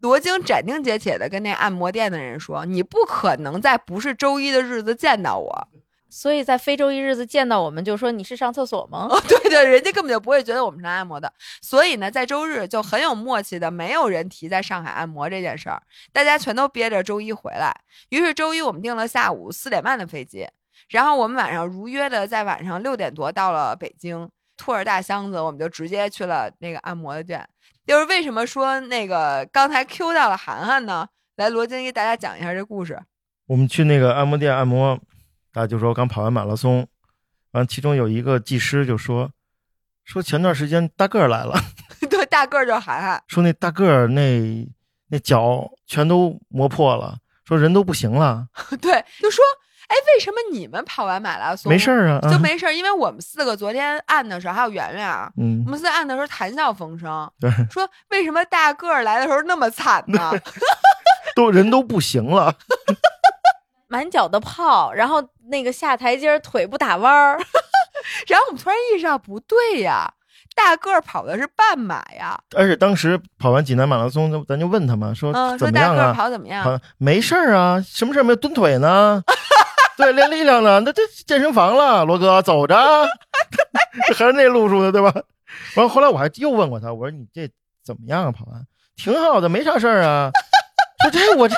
[0.00, 5.68] 罗京斩钉截铁的跟那按摩店的人说：“你不可能在不是周一的日子见到我。
[6.12, 9.06] 所以在非周一日子见到我们，就说你是上厕所吗？
[9.08, 11.32] 哦，对对，人家根本就不会觉得我们是来按摩的。
[11.62, 15.80] 所以呢，在周日就很有默契的，没有人提在上海按摩这件事儿，
[16.12, 17.72] 大家全都憋着周一回来。
[18.08, 20.48] 于是周一我们订了下午四点半的飞机，
[20.88, 27.48] 然后我们晚上如约的在晚上六点多到了北京，拖着大箱子，我们就直接去了那个按摩的店。
[27.90, 31.08] 就是为什么说那个刚才 Q 到了涵涵呢？
[31.34, 32.96] 来，罗京给大家讲一下这故事。
[33.48, 34.96] 我们去那个按摩店按摩，
[35.52, 36.86] 大家就说刚跑完马拉松，
[37.50, 39.28] 完其中有一个技师就说
[40.04, 41.60] 说前段时间大个儿来了，
[42.08, 43.20] 对，大个儿就是涵涵。
[43.26, 44.64] 说那大个儿那
[45.08, 48.46] 那脚全都磨破了，说人都不行了，
[48.80, 49.42] 对，就说，
[49.90, 52.70] 哎，为什么你们跑完马拉松没事儿啊，啊就没事儿？
[52.72, 60.30] 因为我们四个昨天按的时候，还有圆圆啊，嗯我，们四个按的时候谈笑风生，对，说为什么大个儿来的时候那么惨呢？
[61.34, 62.54] 都人都不行了，
[63.88, 67.36] 满脚的泡，然后那个下台阶儿腿不打弯儿，
[68.28, 70.12] 然后我们突然意识到不对呀，
[70.54, 76.14] 大个儿跑的是半马呀，而且当时跑完济南马拉松，咱就问他嘛，说嗯，说怎么样大个儿啊？
[76.14, 76.62] 跑怎么样？
[76.62, 78.36] 好，没事儿啊，什么事儿没有？
[78.36, 79.22] 蹲腿呢？
[80.00, 80.80] 对，练力量呢？
[80.80, 82.74] 那这健身房了，罗哥，走着，
[84.08, 85.12] 这还是那路数的，对吧？
[85.76, 87.48] 完了，后来我还又问过他，我说你这
[87.84, 88.32] 怎么样啊？
[88.32, 90.30] 跑完挺好的，没啥事儿啊。
[91.02, 91.56] 说这我这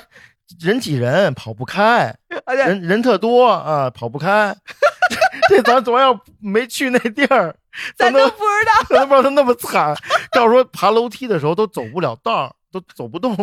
[0.60, 2.14] 人挤人，跑不开，
[2.46, 4.54] 人人特多啊，跑不开。
[5.48, 7.54] 这这咱昨要没去那地儿，
[7.96, 8.72] 咱都都不知道。
[8.88, 9.94] 咱都不知道他那么惨。
[10.32, 13.34] 到时候爬楼梯的时候都走不了道，都走不动。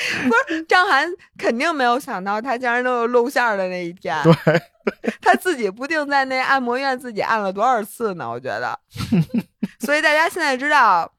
[0.68, 4.16] 张涵肯定没有想到，他竟然能有露馅儿的那一天。
[4.22, 4.34] 对，
[5.20, 8.28] 他自己不定在那按摩院自己按了多少次呢？
[8.28, 8.78] 我觉得。
[9.80, 11.12] 所以大家现在知道，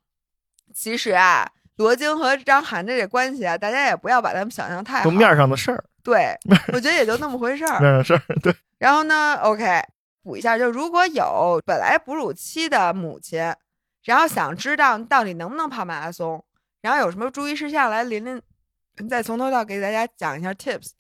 [0.73, 1.45] 其实啊，
[1.75, 5.03] 罗京和张涵的这关系啊，大家也不要把他们想象太好。
[5.03, 6.37] 都面儿上的事儿，对，
[6.73, 7.79] 我觉得也就那么回事儿。
[7.79, 8.21] 面儿上的事儿。
[8.41, 9.81] 对，然后呢，OK，
[10.23, 13.39] 补一下，就如果有本来哺乳期的母亲，
[14.03, 16.43] 然后想知道到底能不能跑马拉松，
[16.81, 18.41] 然后有什么注意事项，来琳琳
[19.09, 20.91] 再从头到给大家讲一下 tips。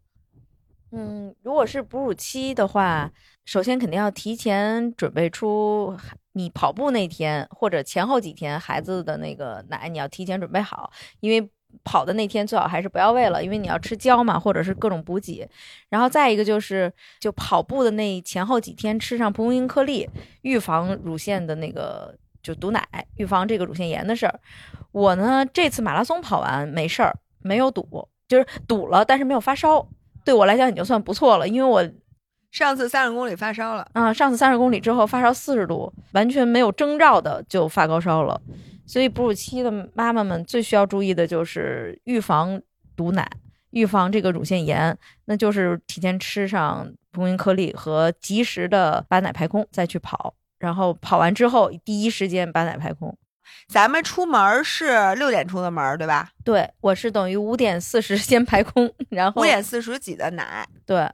[0.91, 3.11] 嗯，如果是哺乳期的话，
[3.45, 5.97] 首先肯定要提前准备出
[6.33, 11.49] 你跑步那天或者前后几天孩子的那个奶，你要提前准备好，因为
[11.83, 15.49] 跑的那天最好还是不要喂了，因为你要吃胶嘛，或者是各种补给。
[15.89, 20.07] 然后再一个就是，就跑步的那前后几天吃上蒲公英颗粒，
[20.43, 24.39] 预防乳腺的那个就堵奶，预防这个乳腺炎的事儿。
[24.91, 29.87] 我呢这次马拉松跑完没事儿，没有堵，就是堵了，但是没有发烧。
[30.25, 31.87] 对我来讲已经算不错了，因为我
[32.51, 38.39] 上次三十公里发烧了，啊、上次三十公里之后发烧四十度，完全没有征兆的就发高烧了。
[38.85, 42.61] 所以哺乳期的妈妈们最需要注意的就是预防
[42.95, 43.29] 堵奶，
[43.71, 53.17] 预防这个乳腺炎，那就是提前吃上蒲公英颗粒和及时的把奶排空再去跑，然后跑完之后第一时间把奶排空。
[53.67, 56.29] 咱们出门是六点出的门，对吧？
[56.43, 61.09] 对我是等于五点四十先排空，然后五点四十挤的奶，对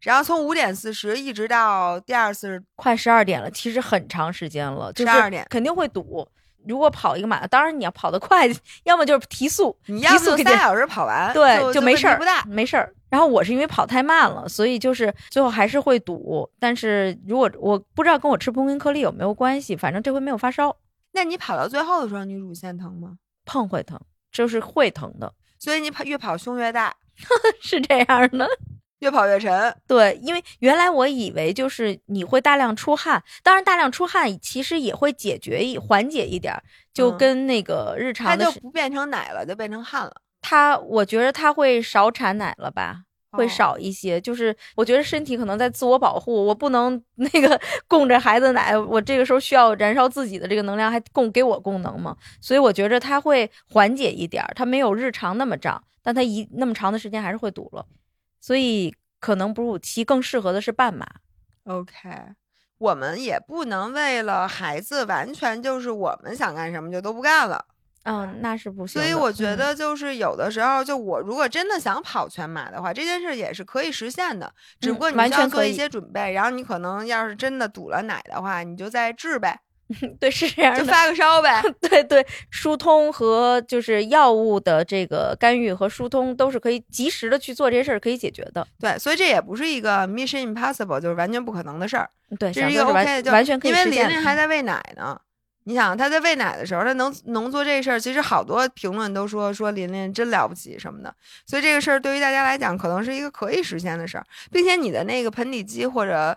[0.00, 6.26] 然后从五点四十一直到第二次，快十二点了，其实很长时间了，就是12点肯定会堵。
[6.66, 8.46] 如果跑一个马，当然你要跑得快，
[8.84, 12.42] 要么就是提速，你要速三小时跑完，对，就没事儿，不大。
[12.44, 12.92] 没事儿。
[13.08, 16.48] 然后我是因为跑太慢了，所以就是最后还是会堵。
[16.58, 20.74] 但是如果我不知道跟我吃蒲公英颗粒有没有关系，反正这回没有发烧，
[21.12, 23.16] 那你跑到最后的时候，你乳腺疼吗？
[23.44, 24.00] 碰会疼，
[24.30, 26.94] 就是会疼的，所以你跑越跑胸越大，
[27.60, 28.48] 是这样的。
[29.00, 29.74] 越跑越沉。
[29.86, 40.14] 对，因为原来我以为就是你会大量出汗，当然大量出汗其实也会解决一缓解一点儿，就嗯跟那个日常的它就不变成奶了，就变成汗了。
[40.42, 43.04] 它，我觉得它会少产奶了吧。
[43.30, 57.86] 会哦少一些，就是我觉得身体可能在自我保护，我不能 那个供着孩子奶，我这个时候需要燃烧自己的这个能量，还供给我供能嘛，所以我觉着它会缓解一点儿，它没有日常那么胀，但它一那么长的时间还是会堵了，
[58.40, 61.06] 所以可能哺乳期更适合的是半马。
[61.64, 62.08] OK，
[62.78, 67.64] 我们也不能为了孩子完全就是我们想干什么就都不干了。
[68.04, 69.00] 嗯，那是不行。
[69.00, 74.50] 所以我觉嗯得就是有的时候，就我如果真的想跑全马的话，这件事也是可以实现的。
[74.80, 79.60] 只不嗯过你需要做一些准备，然后你可能要是真的堵了奶的话，你就再治呗，
[80.18, 81.62] 对是这样的，就发个烧呗。
[81.82, 88.66] 对对，疏通和就是药物的这个干预和疏通都是可以及时的去做这些事儿，可以解决的。
[88.78, 92.08] 对，所以这也不是一个 mission impossible，就是完全不可能的事儿。
[92.38, 94.08] 对，这是一个 OK 完的，就完全可以因为实现的。
[94.08, 95.20] 琳琳还在喂奶呢。
[95.70, 101.14] 你想，她在喂奶的时候，她能能做这事儿，其实好多评论都说说琳琳真了不起什么的。
[101.46, 106.36] 所以这个事儿对于大家来讲，可能是一个可以实现的事儿，并且你的那个盆底肌或者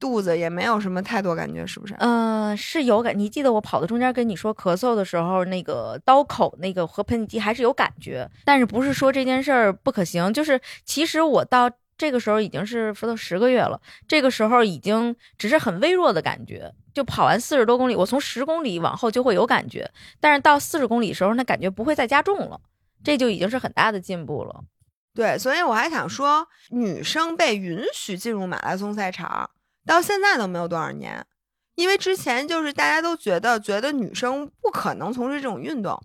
[0.00, 1.94] 肚子也没有什么太多感觉，是不是？
[1.98, 3.18] 嗯、是有感。
[3.18, 10.32] 你记得我跑的中间跟你说咳嗽的时候，那个刀口那个和盆底肌还是有感觉，但是不是说这件事儿不可行？
[10.32, 16.72] 就是其实我到这个时候已经是扶到十个月了，这个时候已经只是很微弱的感觉。
[16.92, 19.90] 就跑完四十多公里，我从十公里往后就会有感觉，
[20.20, 22.60] 但是到四十公里时候，那感觉不会再加重了，
[23.02, 24.62] 这就已经是很大的进步了。
[25.12, 29.50] 对，所以我还想说，女生被允许进入马拉松赛场，
[29.84, 31.24] 到现在都没有多少年，
[31.74, 36.00] 因为之前就是大家都觉得觉得女生不可能从事这种运动，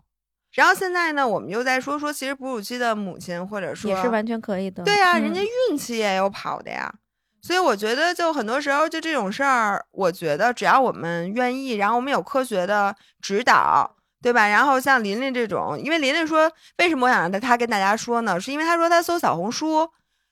[0.53, 4.83] 然后现在呢，我们又在说说，其实哺乳期的母亲或者说也是完全可以的。
[4.83, 6.93] 对呀、嗯人家孕期也有跑的呀。
[7.41, 14.45] 所以我觉得，就很多时候就这种事儿，我觉得只要我们愿意，然后我们有科学的指导，对吧？
[14.47, 18.37] 然后像琳琳这种，因为琳琳说，为什么我想让他他跟大家说呢？
[18.37, 19.89] 是因为她说她搜小红书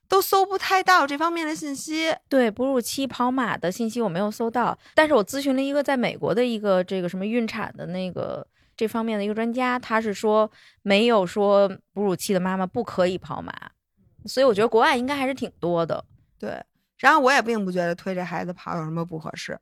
[0.09, 2.13] 都搜不太到这方面的信息。
[2.28, 8.45] 对哺乳期跑马的信息我没有搜到，但是我咨询了一个在美国的一个这个什么孕产的那个
[8.78, 10.49] 这方面的一个专家，他是说
[10.84, 13.51] 没有说哺乳期的妈妈不可以跑马，
[14.25, 16.05] 所以我觉得国外应该还是挺多的。
[16.39, 16.63] 对，
[16.99, 19.59] 然后我也并不觉得推着孩子跑有什么不合适，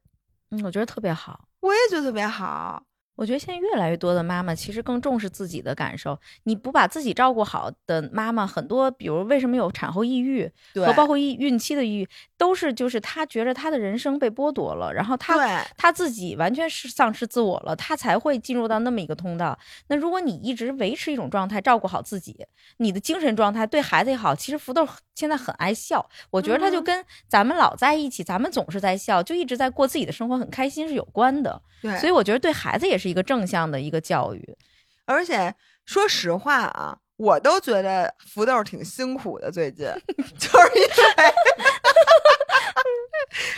[0.51, 1.47] 嗯，我觉得特别好。
[1.61, 2.83] 我也觉得特别好。
[3.15, 6.17] 我觉得现在越来越多的妈妈其实更重视自己的感受。
[6.43, 19.57] 你不把自己照顾好的妈妈，很多，比如为什么有产后抑郁对和包括孕孕期的抑郁，都是就是她觉得她的人生被剥夺了，然后她她自己完全是丧失自我了，她才会进入到那么一个通道。
[19.87, 22.45] 那如果你一直维持一种状态，照顾好自己，
[22.77, 31.61] 你的精神状态对孩子也好，其实福豆现在很爱笑，我觉得他就嗯跟咱们老在一起，咱们总是在笑，就一直在过自己的生活，很开心是有关的。
[31.81, 34.57] 对，所以我觉得对孩子也是一个正向的一个教育。
[35.05, 35.53] 而且
[35.85, 39.85] 说实话啊，我都觉得福豆挺辛苦的，最近
[40.39, 41.33] 就是因为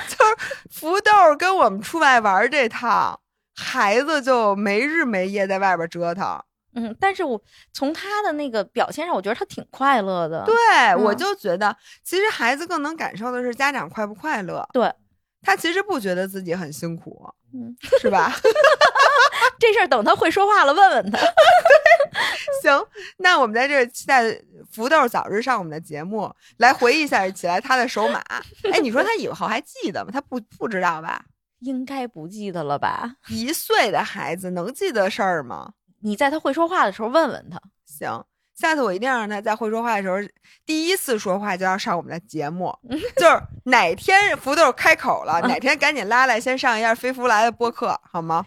[0.10, 0.36] 就是
[0.70, 3.20] 福豆跟我们出外玩这趟，
[3.56, 6.42] 孩子就没日没夜在外边折腾。
[6.76, 7.42] 嗯，但是我
[7.74, 10.46] 从他的那个表现上，我觉得他挺快乐的。
[10.46, 10.56] 对，
[10.96, 14.68] 我嗯就觉得其实孩子更能感受的是家长快不快乐。
[14.74, 14.92] 对，
[15.48, 18.34] 他其实不觉得自己很辛苦，嗯，是吧？
[19.58, 21.18] 这事儿等他会说话了，问问他。
[22.62, 22.86] 行，
[23.20, 24.24] 那我们在这儿期待
[24.70, 28.20] 福豆早日上我们的节目，来回忆一下起来他的手马。
[28.74, 30.12] 哎，你说他以后还记得吗？
[30.12, 31.24] 他不不知道吧？
[31.60, 33.16] 应该不记得了吧？
[33.30, 35.72] 一岁的孩子能记得事儿吗？
[36.02, 37.58] 你在他会说话的时候问问他。
[37.86, 38.22] 行，
[38.60, 40.18] 下次我一定让他在会说话的时候，
[40.66, 42.76] 第一次说话就要上我们的节目。
[43.16, 48.46] 就是哪天福豆开口了，哪天赶紧拉来先上一下飞福来的播客，好吗？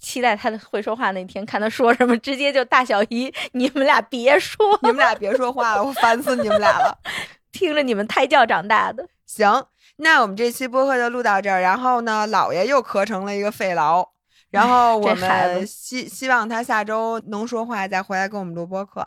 [0.00, 6.98] 期待他的会说话那天，看他说什么，直接就大小姨，你们俩别说，你们俩别说话了，我烦死你们俩了。
[7.52, 9.08] 听着你们胎教长大的。
[9.24, 9.64] 行，
[9.96, 11.60] 那我们这期播客就录到这儿。
[11.60, 14.06] 然后呢，姥爷又咳成了一个肺痨，
[14.50, 19.06] 然后我们希希望他下周能说话，再回来跟我们录播客。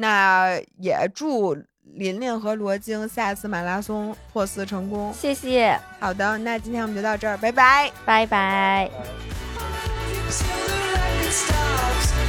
[0.00, 5.12] 那也祝琳琳和罗京下一次马拉松破四成功。
[5.12, 5.76] 谢谢。
[5.98, 8.88] 好的，那今天我们就到这儿，拜拜，拜拜。